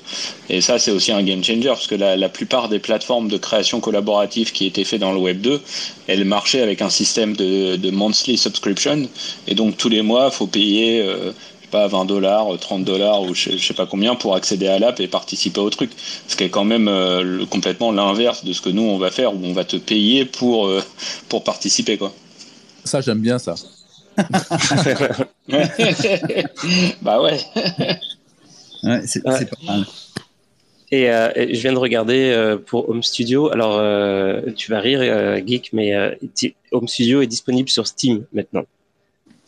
[0.49, 3.37] Et ça, c'est aussi un game changer parce que la, la, plupart des plateformes de
[3.37, 5.61] création collaborative qui étaient faites dans le Web 2,
[6.07, 9.09] elles marchaient avec un système de, de monthly subscription.
[9.47, 11.03] Et donc tous les mois, il faut payer.
[11.03, 11.33] Euh,
[11.71, 15.09] pas 20 dollars, 30 dollars ou je, sais pas combien pour accéder à l'app et
[15.09, 15.91] participer au truc.
[16.27, 19.35] Ce qui est quand même euh, complètement l'inverse de ce que nous on va faire
[19.35, 20.83] où on va te payer pour, euh,
[21.29, 22.13] pour participer quoi.
[22.85, 23.55] Ça j'aime bien ça.
[27.03, 27.39] bah ouais.
[29.07, 29.87] c'est pas mal.
[30.91, 33.53] Et, euh, je viens de regarder pour Home Studio.
[33.53, 33.77] Alors,
[34.57, 35.03] tu vas rire,
[35.47, 35.95] Geek, mais
[36.73, 38.65] Home Studio est disponible sur Steam maintenant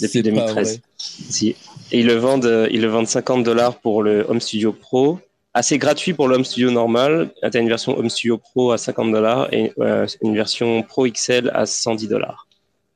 [0.00, 0.80] depuis 2013.
[0.96, 1.54] Si.
[1.92, 5.18] Et ils le vendent, euh, ils le vendent 50 dollars pour le Home Studio Pro.
[5.52, 7.30] Assez gratuit pour le Home Studio normal.
[7.42, 11.08] Tu as une version Home Studio Pro à 50 dollars et euh, une version Pro
[11.08, 12.46] XL à 110 dollars.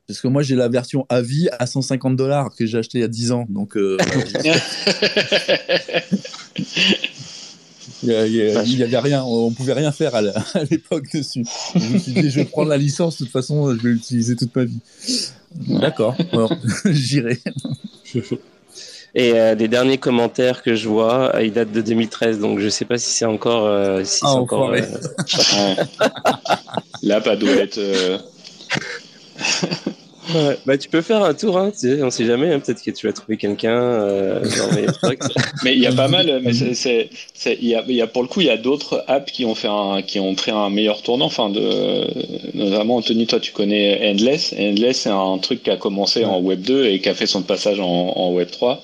[0.06, 3.00] Parce que moi, j'ai la version à vie à 150 dollars que j'ai acheté il
[3.00, 3.46] y a 10 ans.
[3.48, 3.96] Donc, euh,
[8.02, 10.14] il n'y avait rien, on ne pouvait rien faire
[10.54, 11.44] à l'époque dessus.
[11.74, 14.36] Je me suis dit, je vais prendre la licence, de toute façon, je vais l'utiliser
[14.36, 14.80] toute ma vie.
[15.66, 16.14] D'accord,
[16.84, 17.40] j'irai.
[19.16, 22.70] Et euh, des derniers commentaires que je vois, ils datent de 2013, donc je ne
[22.70, 23.66] sais pas si c'est encore.
[23.66, 24.80] Euh, si ah, encore euh,
[27.02, 27.78] Là, pas doit être.
[30.66, 32.90] Bah, tu peux faire un tour, hein, tu sais, on sait jamais, hein, peut-être que
[32.90, 33.76] tu vas trouver quelqu'un.
[33.76, 34.44] Euh,
[35.64, 37.10] mais il y a pas mal, mais c'est,
[37.46, 39.54] il y a, y a, pour le coup, il y a d'autres apps qui ont
[39.54, 41.26] fait un, qui ont pris un meilleur tournant.
[41.26, 42.06] Enfin, de,
[42.54, 44.54] notamment, Anthony, toi, tu connais Endless.
[44.58, 47.42] Endless, c'est un truc qui a commencé en Web 2 et qui a fait son
[47.42, 48.82] passage en, en Web 3.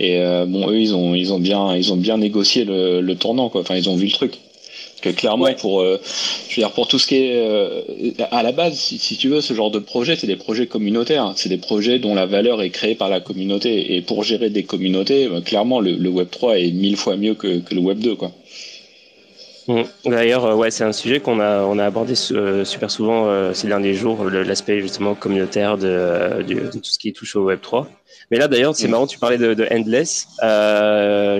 [0.00, 3.14] Et euh, bon, eux, ils ont, ils ont bien, ils ont bien négocié le, le
[3.14, 3.60] tournant, quoi.
[3.60, 4.38] Enfin, ils ont vu le truc
[5.02, 6.00] que clairement pour euh,
[6.48, 7.82] je veux dire pour tout ce qui est euh,
[8.30, 11.50] à la base si, tu veux ce genre de projet c'est des projets communautaires c'est
[11.50, 15.26] des projets dont la valeur est créée par la communauté et pour gérer des communautés
[15.26, 18.32] euh, clairement le, Web 3 est mille fois mieux que, le Web 2 quoi
[19.66, 19.82] mmh.
[20.06, 24.24] D'ailleurs, ouais, c'est un sujet qu'on a, on a abordé super souvent ces derniers jours,
[24.24, 27.88] l'aspect justement communautaire de, de, tout ce qui touche au Web 3.
[28.30, 28.90] Mais là, d'ailleurs, c'est mmh.
[28.90, 30.28] marrant, tu parlais de, de Endless.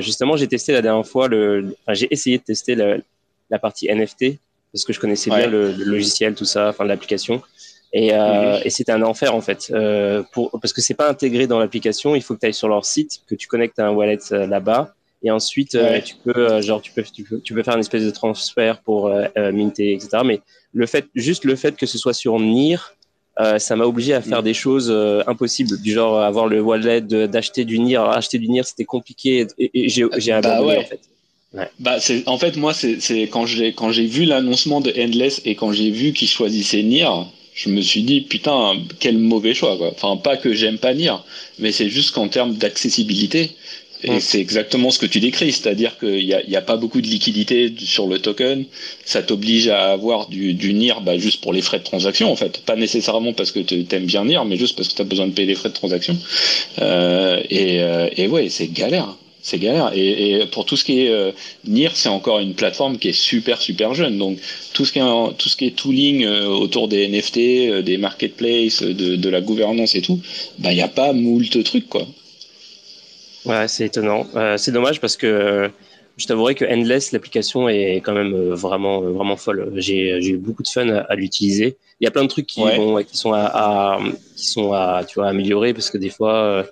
[0.03, 3.03] justement, j'ai testé la dernière fois, le, enfin, j'ai essayé de tester le,
[3.53, 4.39] la partie NFT
[4.73, 7.43] parce que je connaissais bien le, logiciel, tout ça, enfin l'application.
[7.93, 8.63] Et, euh, mhm.
[8.65, 12.15] et c'était un enfer en fait, euh, pour, parce que c'est pas intégré dans l'application.
[12.15, 14.95] Il faut que tu ailles sur leur site, que tu connectes un wallet euh, là-bas,
[15.23, 18.05] et ensuite euh, tu peux, genre, tu peux, tu peux, tu peux, faire une espèce
[18.05, 20.23] de transfert pour minter, etc.
[20.25, 20.41] Mais
[20.73, 22.95] le fait, juste le fait que ce soit sur NIR,
[23.59, 24.45] ça m'a obligé à faire mhm.
[24.45, 24.91] des choses
[25.27, 28.05] impossibles, du genre avoir le wallet d'acheter du NIR.
[28.05, 31.01] acheter du NIR, c'était compliqué et, j'ai bah abandonné en fait.
[31.79, 35.43] Bah, c'est, en fait, moi, c'est, c'est quand j'ai, quand j'ai vu l'annoncement de Endless
[35.45, 37.09] et quand j'ai vu qu'ils choisissaient Nier,
[37.55, 39.91] je me suis dit, putain, quel mauvais choix, quoi.
[39.93, 41.13] Enfin, pas que j'aime pas Nier,
[41.59, 43.51] mais c'est juste qu'en termes d'accessibilité,
[44.05, 47.01] et c'est exactement ce que tu décris, c'est-à-dire qu'il n'y a, y a pas beaucoup
[47.01, 48.65] de liquidité sur le token,
[49.05, 52.35] ça t'oblige à avoir du, du NIR bah, juste pour les frais de transaction en
[52.35, 55.05] fait, pas nécessairement parce que tu aimes bien NIR, mais juste parce que tu as
[55.05, 56.19] besoin de payer les frais de transaction.
[56.81, 59.91] Euh, et, euh, et ouais, c'est galère c'est galère.
[59.95, 61.33] Et, pour tout ce qui est euh,
[61.67, 64.17] NIR, c'est encore une plateforme qui est super super jeune.
[64.17, 64.39] Donc
[64.73, 67.99] tout ce qui est tout ce qui est tooling euh, autour des NFT, euh, des
[67.99, 70.21] marketplaces, de, de, la gouvernance et tout,
[70.59, 72.07] bah il y a pas moult trucs quoi.
[73.45, 74.25] Ouais, c'est étonnant.
[74.57, 75.69] c'est dommage parce que
[76.17, 79.73] je t'avouerai que Endless, l'application est quand même vraiment vraiment folle.
[79.75, 81.77] J'ai eu beaucoup de fun à, l'utiliser.
[81.99, 82.61] Il y a plein de trucs qui
[83.13, 84.01] sont à, à,
[84.37, 86.65] qui sont à tu vois améliorer parce que des fois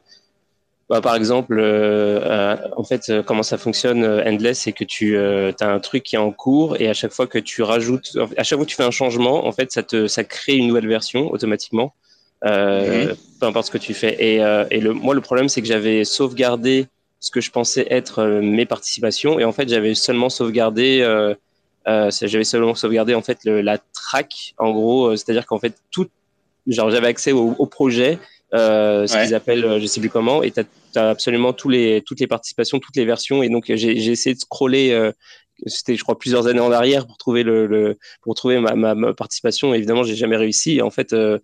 [0.90, 5.16] bah, par exemple, euh, euh, en fait, euh, comment ça fonctionne Endless, c'est que tu
[5.16, 8.42] as un truc qui est en cours et à chaque fois que tu rajoutes, à
[8.42, 10.88] chaque fois que tu fais un changement, en fait, ça te ça crée une nouvelle
[10.88, 11.94] version automatiquement,
[12.42, 14.16] peu importe ce que tu fais.
[14.18, 14.38] Et,
[14.72, 16.88] et le, moi, le problème, c'est que j'avais sauvegardé
[17.20, 21.06] ce que je pensais être mes participations et en fait, j'avais seulement sauvegardé
[21.86, 26.08] j'avais seulement sauvegardé en fait le, la track en gros c'est-à-dire qu'en fait tout
[26.66, 28.18] genre j'avais accès au, au projet
[28.54, 30.60] euh, ce qu'ils appellent, euh, je sais plus comment, et tu
[30.96, 33.42] as, absolument tous les, toutes les participations, toutes les versions.
[33.42, 35.12] Et donc, j'ai essayé de scroller, euh,
[35.66, 38.94] c'était, je crois, plusieurs années en arrière pour trouver, le, le pour trouver ma, ma,
[38.94, 39.72] ma participation.
[39.74, 40.78] Évidemment, j'ai jamais réussi.
[40.78, 41.38] Et en fait, euh,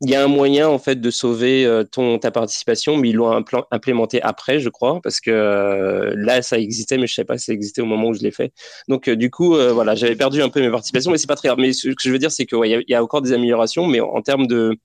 [0.00, 3.44] il y a un moyen en fait de sauver ton ta participation, mais ils l'ont
[3.70, 7.52] implémenté après, je crois, parce que là ça existait, mais je sais pas si ça
[7.52, 8.52] existait au moment où je l'ai fait.
[8.88, 11.58] Donc du coup, voilà, j'avais perdu un peu mes participations, mais c'est pas très grave.
[11.60, 14.00] Mais ce que je veux dire, c'est que il y, a encore des améliorations, mais
[14.00, 14.78] en termes de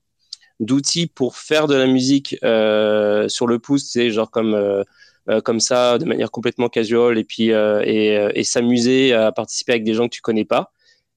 [0.62, 4.84] d'outils pour faire de la musique sur le pouce, c'est genre comme
[5.30, 9.30] euh, comme ça, de manière complètement casual, et puis euh, et, euh, et s'amuser à
[9.30, 10.72] participer avec des gens que tu connais pas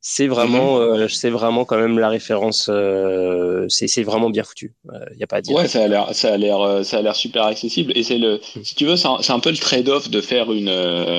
[0.08, 2.70] c'est vraiment, euh, c'est vraiment quand même la référence.
[2.72, 4.76] Euh, c'est vraiment bien foutu.
[4.86, 5.56] Il euh, n'y a pas à dire.
[5.56, 7.91] Ouais, ça a l'air, ça a l'air, ça a l'air super accessible.
[7.96, 8.64] Et c'est le, mhm.
[8.64, 10.70] si tu veux, c'est un, un, peu le trade-off de faire une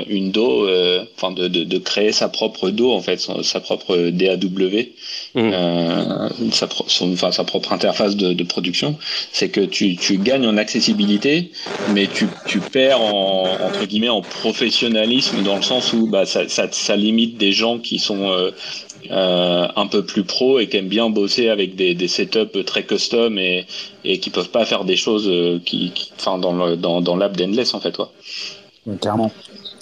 [0.06, 0.68] une DO,
[1.16, 4.84] enfin de, de, de, créer sa propre DO en fait, sa, propre DAW,
[5.36, 6.50] mmh.
[6.52, 8.96] sa, son, enfin, sa propre interface de, de production.
[9.32, 11.52] C'est que tu, tu gagnes en accessibilité,
[11.94, 16.48] mais tu, tu perds en entre guillemets en professionnalisme dans le sens où bah ça,
[16.48, 18.50] ça, ça limite des gens qui sont
[19.10, 22.84] euh, un peu plus pro et qui aiment bien bosser avec des, des setups très
[22.84, 23.66] custom et,
[24.04, 27.36] et qui peuvent pas faire des choses euh, qui, enfin dans le, dans, dans l'app
[27.36, 28.10] d'Endless en fait toi.
[29.00, 29.30] clairement.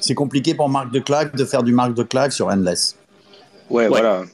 [0.01, 2.99] C'est compliqué pour Marc de Claque de faire du Marc de Claque sur Endless.
[3.71, 4.25] Ouais, voilà.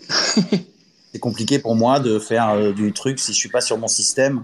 [1.12, 3.88] c'est compliqué pour moi de faire euh, du truc si je suis pas sur mon
[3.88, 4.42] système.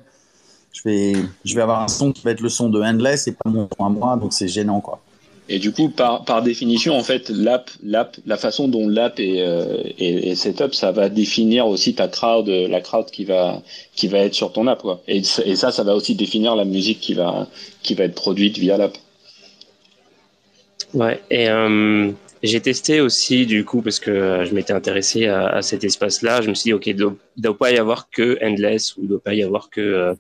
[0.73, 1.13] Je vais,
[1.45, 3.69] je vais avoir un son qui va être le son de Endless et pas mon
[3.77, 5.01] son à moi, donc c'est gênant quoi.
[5.49, 9.43] Et du coup, par, par définition, en fait, l'app, l'app, la façon dont l'app est,
[9.43, 13.63] euh, est, est setup, ça va définir aussi ta crowd, la crowd qui va,
[13.95, 15.03] qui va être sur ton app, quoi.
[15.07, 17.47] Et, et ça, ça va aussi définir la musique qui va,
[17.85, 18.99] qui va être produite via l'app.
[20.95, 21.23] Ouais.
[21.31, 22.11] Et euh,
[22.47, 26.43] j'ai testé aussi, du coup, parce que je m'étais intéressé à, à cet espace-là.
[26.43, 29.05] Je me suis dit, ok, il ne doit pas y avoir que Endless ou il
[29.05, 30.15] ne doit pas y avoir que euh,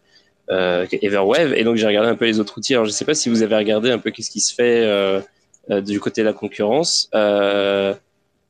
[0.51, 1.55] euh, Everwave.
[1.55, 2.75] Et donc j'ai regardé un peu les autres outils.
[2.75, 5.21] Alors je sais pas si vous avez regardé un peu qu'est-ce qui se fait euh,
[5.71, 7.09] euh du côté de la concurrence.
[7.15, 7.95] Euh,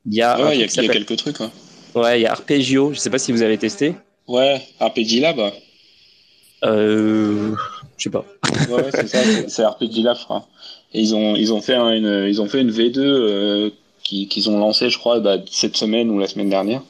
[0.06, 1.40] il y a, il y, a quelques trucs.
[1.40, 1.48] Ouais.
[1.94, 2.92] ouais, il y a Arpeggio.
[2.92, 3.94] Je sais pas si vous avez testé.
[4.28, 5.52] Ouais, Arpeggilab.
[6.64, 7.54] Euh,
[7.96, 8.24] je sais pas.
[8.70, 9.18] ouais, c'est ça,
[9.48, 10.46] c'est je crois.
[10.96, 13.70] Ils ont ils ont fait une ils ont fait une V2 euh,
[14.02, 16.82] qu'ils ont lancé, je crois, bah, cette semaine ou la semaine dernière.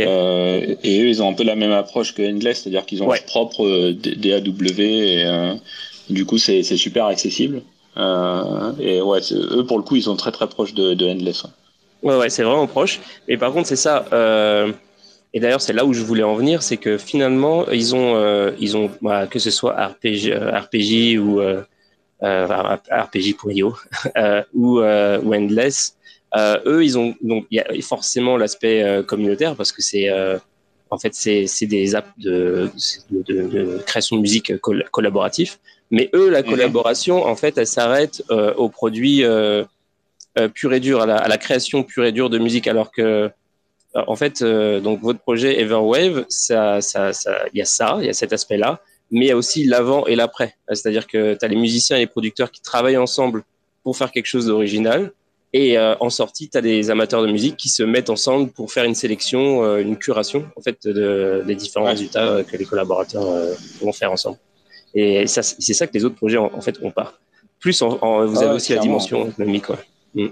[0.00, 3.06] Euh, et eux, ils ont un peu la même approche que Endless, c'est-à-dire qu'ils ont
[3.10, 5.54] leur propre euh, DAW et euh,
[6.10, 7.62] du coup, c'est super accessible.
[7.96, 11.44] et ouais, eux, pour le coup, ils sont très très proches de, de Endless.
[12.02, 13.00] Ouais, ouais, c'est vraiment proche.
[13.28, 14.04] Et par contre, c'est ça.
[15.32, 18.76] et d'ailleurs, c'est là où je voulais en venir, c'est que finalement, ils ont, ils
[18.76, 21.40] ont bah, que ce soit RPG, RPG ou
[22.22, 23.76] RPG pour Io
[24.54, 25.96] ou, ou Endless,
[26.36, 30.10] euh, eux, ils ont donc il y a forcément l'aspect euh, communautaire parce que c'est
[30.10, 30.38] euh,
[30.90, 32.70] en fait c'est des apps de,
[33.10, 35.58] de, de, création de musique collaboratif.
[35.90, 36.50] Mais eux, la mhm.
[36.50, 39.22] collaboration, en fait, elle s'arrête au produit
[40.54, 43.30] pur et dur, à la, à la, création pure et dure de musique, alors que
[43.94, 48.08] en fait, donc votre projet Everwave, ça, ça, ça, il y a ça, il y
[48.08, 50.56] a cet aspect-là, mais il y a aussi l'avant et l'après.
[50.68, 53.44] C'est-à-dire que tu as les musiciens et les producteurs qui travaillent ensemble
[53.82, 55.12] pour faire quelque chose d'original,
[55.52, 58.70] et euh, en sortie, tu as des amateurs de musique qui se mettent ensemble pour
[58.70, 62.66] faire une sélection, euh, une curation en fait de, des différents résultats euh, que les
[62.66, 63.24] collaborateurs
[63.80, 64.36] vont faire ensemble.
[64.94, 67.14] Et c'est ça que les autres projets en, fait ont pas.
[67.58, 69.64] Plus, en, vous avez aussi la dimension économique.
[70.14, 70.26] Mm.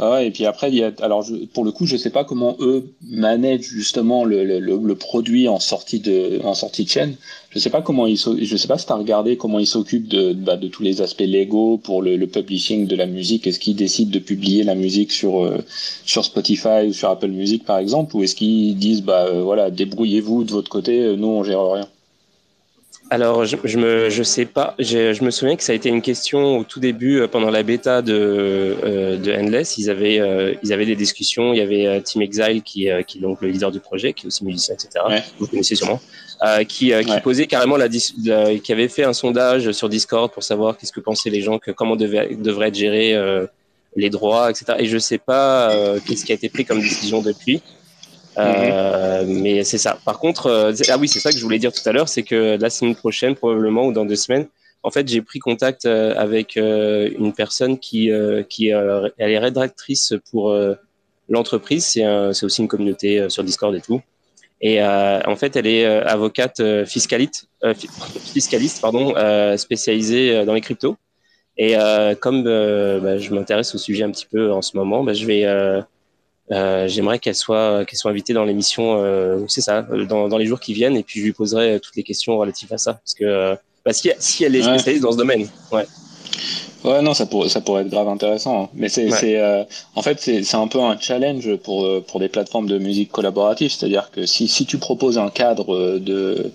[0.00, 2.22] Ah et puis après, il y a, alors je, pour le coup, je sais pas
[2.24, 7.16] comment eux managent justement le, le, le, produit en sortie de, en sortie de chaîne.
[7.50, 10.32] Je sais pas comment ils, je sais pas si t'as regardé comment ils s'occupent de,
[10.34, 13.48] bah, de tous les aspects légaux pour le, le publishing de la musique.
[13.48, 15.64] Est-ce qu'ils décident de publier la musique sur, euh,
[16.04, 19.70] sur Spotify ou sur Apple Music par exemple, ou est-ce qu'ils disent bah euh, voilà,
[19.70, 21.88] débrouillez-vous de votre côté, euh, nous on gère rien?
[23.10, 24.74] Alors, je, je me, je sais pas.
[24.78, 27.50] Je, je, me souviens que ça a été une question au tout début, euh, pendant
[27.50, 29.78] la bêta de, euh, de Endless.
[29.78, 31.54] Ils avaient, euh, ils avaient des discussions.
[31.54, 34.28] Il y avait Team Exile, qui, qui est donc le leader du projet, qui est
[34.28, 35.22] aussi musicien, etc.
[35.38, 36.00] Vous connaissez sûrement.
[36.68, 40.92] qui, qui posait carrément la, qui avait fait un sondage sur Discord pour savoir qu'est-ce
[40.92, 43.16] que pensaient les gens, que comment devait, devraient être gérés
[43.96, 44.74] les droits, etc.
[44.78, 45.72] Et je sais pas
[46.06, 47.62] qu'est-ce qui a été pris comme décision depuis.
[48.38, 49.98] Euh, mais c'est ça.
[50.04, 52.22] Par contre, euh, ah oui, c'est ça que je voulais dire tout à l'heure, c'est
[52.22, 54.46] que la semaine prochaine, probablement, ou dans deux semaines,
[54.82, 58.10] en fait, j'ai pris contact euh, avec une personne qui,
[58.48, 60.54] qui elle est rédactrice pour
[61.28, 61.84] l'entreprise.
[61.84, 64.00] C'est c'est aussi une communauté sur Discord et tout.
[64.60, 67.48] Et en fait, elle est avocate fiscaliste,
[68.32, 69.14] fiscaliste pardon,
[69.56, 70.96] spécialisée dans les cryptos.
[71.56, 71.74] Et
[72.20, 75.44] comme bah, je m'intéresse au sujet un petit peu en ce moment, bah, je vais
[76.50, 80.60] j'aimerais qu'elle soit, qu'elle soit invitée dans l'émission, euh, c'est ça, dans, dans, les jours
[80.60, 83.56] qui viennent, et puis je lui poserai toutes les questions relatives à ça, parce que
[83.84, 85.48] bah, si, si, elle est spécialiste dans ce domaine.
[85.72, 85.86] Ouais.
[86.84, 88.64] Ouais, non, ça pourrait, ça pourrait être grave intéressant.
[88.64, 88.68] Hein.
[88.74, 89.64] Mais c'est, c'est, euh,
[89.96, 93.10] en fait, c'est, c'est un peu un challenge pour, euh, pour des plateformes de musique
[93.10, 93.72] collaborative.
[93.72, 96.52] C'est-à-dire que si, si tu proposes un cadre euh, de,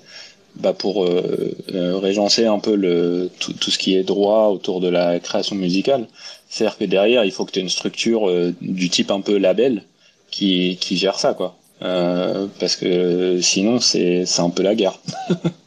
[0.56, 1.56] bah, pour euh,
[2.02, 6.08] régencer un peu le, tout, tout, ce qui est droit autour de la création musicale,
[6.54, 8.30] c'est-à-dire que derrière, il faut que tu aies une structure
[8.62, 9.84] du type un peu label
[10.30, 11.56] qui, qui gère ça, quoi.
[11.80, 15.00] parce que sinon, c'est, c'est un peu la guerre.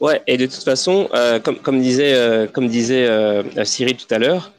[0.00, 4.12] Ouais, et de toute façon, euh, comme, comme disait, euh, comme disait euh, Cyril tout
[4.12, 4.50] à l'heure,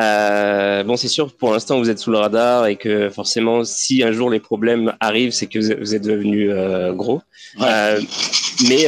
[0.00, 4.02] euh, bon, c'est sûr, pour l'instant, vous êtes sous le radar et que forcément, si
[4.02, 7.22] un jour les problèmes arrivent, c'est que vous êtes devenu euh, gros.
[7.60, 8.00] Euh,
[8.68, 8.86] mais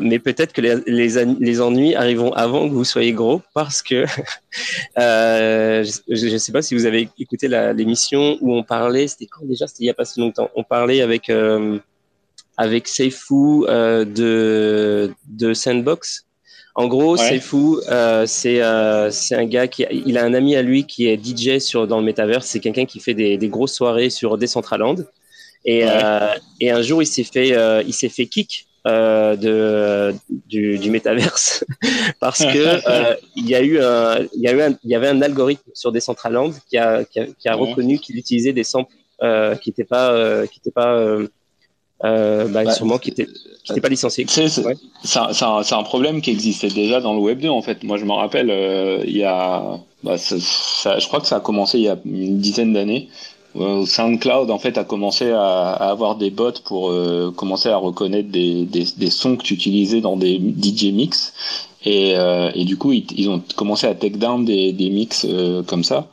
[0.00, 4.04] mais peut-être que les, les, les, ennuis arriveront avant que vous soyez gros parce que
[4.96, 9.66] je ne sais pas si vous avez écouté l'émission où on parlait, c'était quand déjà?
[9.66, 10.50] C'était il n'y a pas si longtemps.
[10.54, 11.30] On parlait avec
[12.56, 16.26] avec Seifu euh, de, de Sandbox.
[16.76, 17.28] En gros, ouais.
[17.28, 21.06] Seifu, euh, c'est euh, c'est un gars qui il a un ami à lui qui
[21.06, 22.46] est DJ sur dans le métaverse.
[22.46, 24.96] C'est quelqu'un qui fait des, des grosses soirées sur Decentraland.
[25.64, 25.90] Et, ouais.
[25.90, 30.14] euh, et un jour, il s'est fait euh, il s'est fait kick euh, de
[30.46, 31.64] du, du métaverse
[32.20, 35.08] parce que il y a eu un il y a eu un, il y avait
[35.08, 38.94] un algorithme sur Decentraland qui a qui a, qui a reconnu qu'il utilisait des samples
[39.62, 41.16] qui n'étaient pas qui étaient pas
[42.04, 43.28] euh, bah, bah, sûrement qui n'était
[43.64, 44.26] qui pas licencié.
[44.28, 44.76] C'est ouais.
[45.16, 47.82] un, un, problème qui existait déjà dans le Web 2 en fait.
[47.82, 51.40] Moi je me rappelle, euh, il y a, bah, ça, je crois que ça a
[51.40, 53.08] commencé il y a une dizaine d'années.
[53.56, 57.76] Euh, SoundCloud en fait a commencé à, à avoir des bots pour euh, commencer à
[57.76, 61.32] reconnaître des, des, des, sons que tu utilisais dans des DJ mix
[61.84, 65.24] et, euh, et du coup ils, ils, ont commencé à take down des, des mix
[65.28, 66.08] euh, comme ça.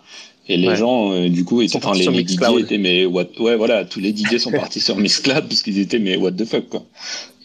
[0.52, 0.76] Et les ouais.
[0.76, 4.02] gens, euh, du coup, étaient, enfin, les, les DJ étaient, mais what, ouais, voilà, tous
[4.02, 6.84] les DJ sont partis sur Mixcloud parce qu'ils étaient, mais what the fuck, quoi.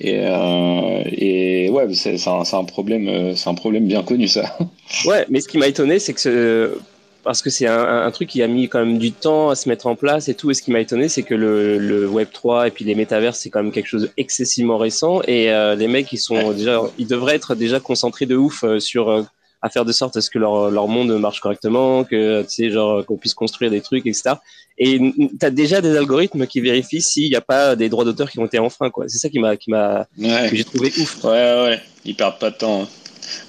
[0.00, 4.58] Et, euh, et ouais, c'est un, un, problème, euh, c'est un problème bien connu, ça.
[5.04, 6.78] Ouais, mais ce qui m'a étonné, c'est que ce,
[7.22, 9.68] parce que c'est un, un, truc qui a mis quand même du temps à se
[9.68, 10.50] mettre en place et tout.
[10.50, 13.36] Et ce qui m'a étonné, c'est que le, le, Web 3 et puis les métavers,
[13.36, 15.22] c'est quand même quelque chose d'excessivement récent.
[15.28, 16.54] Et euh, les mecs, ils sont ouais.
[16.54, 19.24] déjà, ils devraient être déjà concentrés de ouf sur
[19.66, 22.70] à faire de sorte à ce que leur, leur monde marche correctement, que tu sais
[22.70, 24.36] genre qu'on puisse construire des trucs, etc.
[24.78, 28.30] Et tu as déjà des algorithmes qui vérifient s'il n'y a pas des droits d'auteur
[28.30, 29.04] qui ont été enfreints, quoi.
[29.08, 30.48] C'est ça qui m'a qui m'a ouais.
[30.50, 31.24] que j'ai trouvé ouf.
[31.24, 32.82] Ouais ouais, ils perdent pas de temps.
[32.82, 32.88] Hein.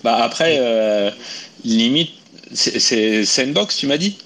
[0.03, 1.11] Bah après euh,
[1.63, 2.11] limite
[2.53, 4.17] c'est Sandbox, tu m'as dit?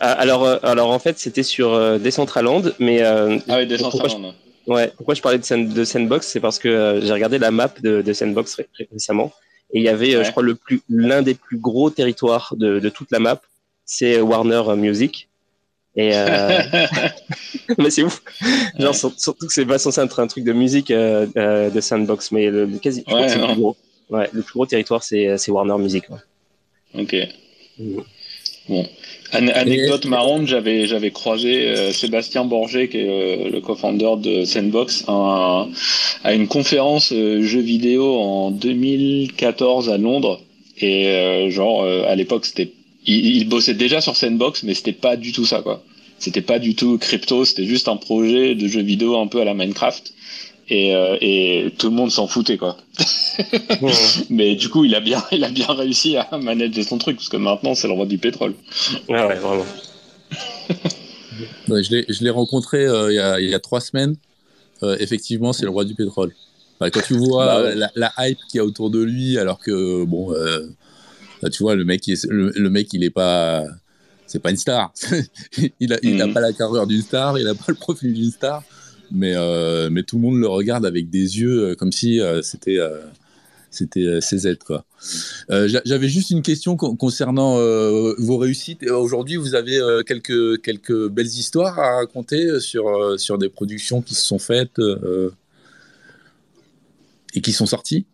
[0.00, 4.32] Alors, alors en fait, c'était sur euh, Decentraland, mais euh, ah oui, Decentraland.
[4.68, 7.50] Ouais, pourquoi je parlais de, Sand, de Sandbox, c'est parce que euh, j'ai regardé la
[7.50, 9.32] map de, de Sandbox ré récemment
[9.72, 10.24] et il y avait, ouais.
[10.24, 13.40] je crois, le plus l'un des plus gros territoires de, de toute la map,
[13.84, 15.28] c'est Warner Music.
[15.96, 16.60] Et euh...
[17.78, 18.22] mais c'est ouf.
[18.78, 19.10] Genre ouais.
[19.16, 22.50] surtout que c'est pas censé être un truc de musique euh, euh, de Sandbox, mais
[22.50, 23.76] le, le quasi ouais, le, plus gros.
[24.08, 26.04] Ouais, le plus gros territoire c'est Warner Music.
[26.94, 27.16] Ok.
[27.78, 28.00] Mmh.
[28.68, 28.88] Bon.
[29.32, 30.08] An anecdote et...
[30.08, 35.66] marrante, j'avais j'avais croisé euh, Sébastien Borget, qui est euh, le co-founder de Sandbox, à,
[36.24, 40.40] à une conférence euh, jeux vidéo en 2014 à Londres.
[40.80, 42.72] Et euh, genre à l'époque, c'était
[43.06, 45.82] il, il, bossait déjà sur Sandbox, mais c'était pas du tout ça quoi.
[46.18, 49.44] C'était pas du tout crypto, c'était juste un projet de jeu vidéo un peu à
[49.44, 50.12] la Minecraft.
[50.70, 50.90] Et,
[51.22, 52.76] et tout le monde s'en foutait quoi.
[54.30, 57.28] Mais du coup, il a bien, il a bien réussi à manager son truc parce
[57.28, 58.54] que maintenant, c'est le roi du pétrole.
[59.08, 59.64] Ouais, ouais, vraiment.
[61.68, 64.16] ouais, je l'ai rencontré euh, il, y a, il, y a, trois semaines.
[64.82, 66.32] Euh, effectivement, c'est le roi du pétrole.
[66.80, 67.74] Bah, quand tu vois bah, ouais.
[67.74, 70.68] la, la, hype qu'il y a autour de lui, alors que bon, euh,
[71.50, 73.64] tu vois, le mec, il est, le, le, mec, il est pas,
[74.26, 74.92] c'est pas une star.
[75.80, 76.34] il a, il n'a mmh.
[76.34, 78.62] pas la carrure d'une star, il n'a pas le profil d'une star
[79.10, 82.78] mais euh, mais tout le monde le regarde avec des yeux comme si euh, c'était
[83.70, 84.84] c'était euh, CZ quoi.
[85.50, 88.88] Euh, J'avais juste une question concernant euh, vos réussites.
[88.88, 94.02] Aujourd'hui, vous avez euh, quelques quelques belles histoires à raconter sur euh, sur des productions
[94.02, 95.30] qui se sont faites euh,
[97.34, 98.06] et qui sont sorties?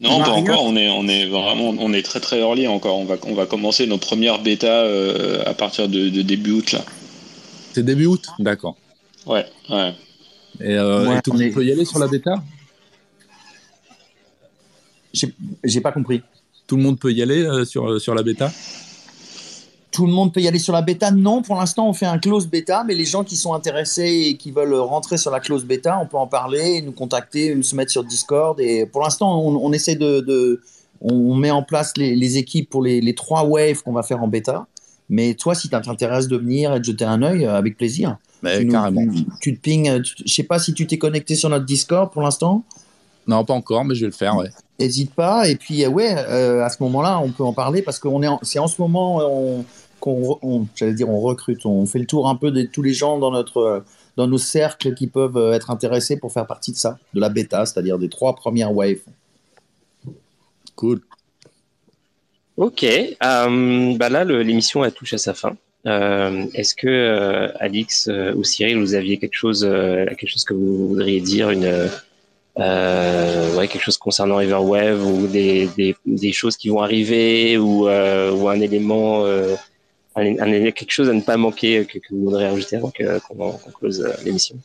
[0.00, 0.62] Non, pas encore.
[0.62, 2.98] On est, on est vraiment, on est très très early encore.
[2.98, 6.70] On va, on va commencer nos premières bêtas euh, à partir de, de, début août
[6.70, 6.84] là.
[7.72, 8.76] C'est début août, d'accord.
[9.28, 9.94] Ouais, ouais.
[10.60, 12.42] Et, euh, ouais, et tout le monde peut y aller sur la bêta?
[15.64, 16.22] J'ai pas compris.
[16.66, 18.50] Tout le monde peut y aller euh, sur, sur la bêta?
[19.90, 21.10] Tout le monde peut y aller sur la bêta?
[21.10, 24.36] Non, pour l'instant, on fait un close bêta, mais les gens qui sont intéressés et
[24.36, 27.90] qui veulent rentrer sur la close bêta, on peut en parler, nous contacter, se mettre
[27.90, 28.60] sur Discord.
[28.60, 30.60] Et pour l'instant, on, on, essaie de, de,
[31.00, 34.22] On met en place les, les équipes pour les, les trois waves qu'on va faire
[34.22, 34.66] en bêta.
[35.08, 38.18] Mais toi, si ça t'intéresse de venir et de jeter un œil, avec plaisir.
[38.42, 39.00] Mais tu carrément.
[39.12, 40.02] Tu, tu, te ping.
[40.04, 42.64] Je sais pas si tu t'es connecté sur notre Discord pour l'instant.
[43.26, 44.48] Non, pas encore, mais je vais le faire, ouais.
[44.80, 45.48] N'hésite pas.
[45.48, 48.68] Et puis, ouais, à ce moment-là, on peut en parler parce qu'on est, c'est en
[48.68, 49.64] ce moment
[50.00, 53.18] qu'on, j'allais dire, on recrute, on fait le tour un peu de tous les gens
[53.18, 53.84] dans notre,
[54.16, 57.66] dans nos cercles qui peuvent être intéressés pour faire partie de ça, de la bêta,
[57.66, 59.00] c'est-à-dire des trois premières waves.
[60.74, 61.00] Cool.
[62.58, 65.56] Ok, euh, bah là l'émission a touché à sa fin.
[65.86, 70.88] Euh, est-ce que euh, Alix ou Cyril, vous aviez quelque chose, quelque chose que vous
[70.88, 71.88] voudriez dire, une,
[72.56, 78.48] ouais, quelque chose concernant Everwave ou des, des, des, choses qui vont arriver ou, ou
[78.48, 79.24] un élément,
[80.16, 84.56] un, quelque chose à ne pas manquer que, vous voudriez rajouter avant qu'on close l'émission?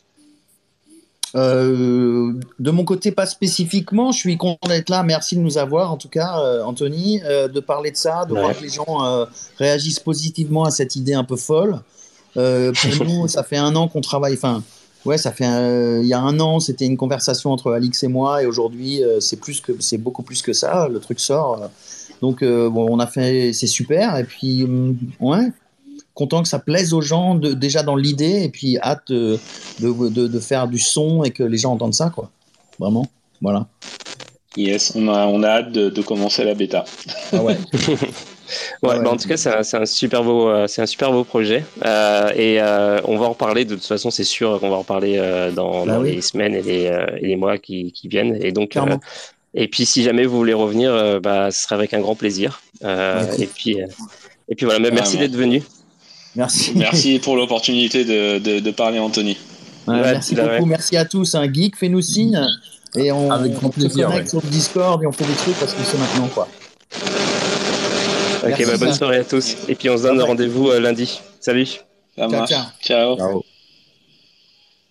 [1.35, 4.11] Euh, de mon côté, pas spécifiquement.
[4.11, 5.03] Je suis content d'être là.
[5.03, 8.33] Merci de nous avoir, en tout cas, euh, Anthony, euh, de parler de ça, de
[8.33, 9.27] voir que les gens
[9.57, 11.79] réagissent positivement à cette idée un peu folle.
[12.33, 12.41] pour
[13.05, 14.33] nous, ça fait un an qu'on travaille.
[14.33, 14.63] Enfin,
[15.05, 15.45] ouais, ça fait.
[16.01, 19.39] il y a un an, c'était une conversation entre Alix et moi, et aujourd'hui, c'est
[19.39, 20.87] plus que, c'est beaucoup plus que ça.
[20.87, 21.69] Le truc sort.
[22.21, 24.17] Donc, bon, on a fait, c'est super.
[24.17, 25.51] Et puis, hum, ouais,
[26.13, 29.39] content que ça plaise aux gens de, déjà dans l'idée et puis hâte de,
[29.79, 32.29] de, de, faire du son et que les gens entendent ça, quoi.
[32.79, 33.07] Vraiment,
[33.41, 33.67] voilà.
[34.55, 36.85] Yes, on a, on a hâte de, commencer la bêta.
[37.31, 37.57] Ah ouais.
[38.83, 41.63] ouais, bah, en tout cas, c'est un, super beau, euh, c'est un super beau projet.
[41.83, 43.65] Euh, et euh, on va en reparler.
[43.65, 45.17] De toute façon, c'est sûr qu'on va en reparler
[45.55, 48.37] dans, bah les semaines et les, et les mois qui, qui, viennent.
[48.41, 48.77] Et donc,
[49.55, 52.61] et puis, si jamais vous voulez revenir, bah, ce serait avec un grand plaisir.
[52.83, 53.77] et puis,
[54.49, 54.91] et puis voilà.
[54.91, 55.63] merci d'être venu.
[56.35, 56.73] Merci.
[56.75, 59.37] Merci pour l'opportunité de, de, de, parler, Anthony.
[59.87, 60.65] merci beaucoup.
[60.65, 61.35] Merci à tous.
[61.35, 62.39] Un geek, fais-nous signe.
[62.95, 65.55] Et on, Avec grand plaisir, se connecte sur le Discord et on fait des trucs
[65.59, 66.27] parce que c'est maintenant.
[66.27, 66.47] quoi.
[68.45, 69.55] Ok, bah, bonne soirée à tous.
[69.67, 71.19] Et puis on se donne rendez-vous euh, lundi.
[71.39, 71.67] Salut.
[72.17, 72.45] ciao.
[72.81, 73.17] ciao.
[73.17, 73.43] ciao.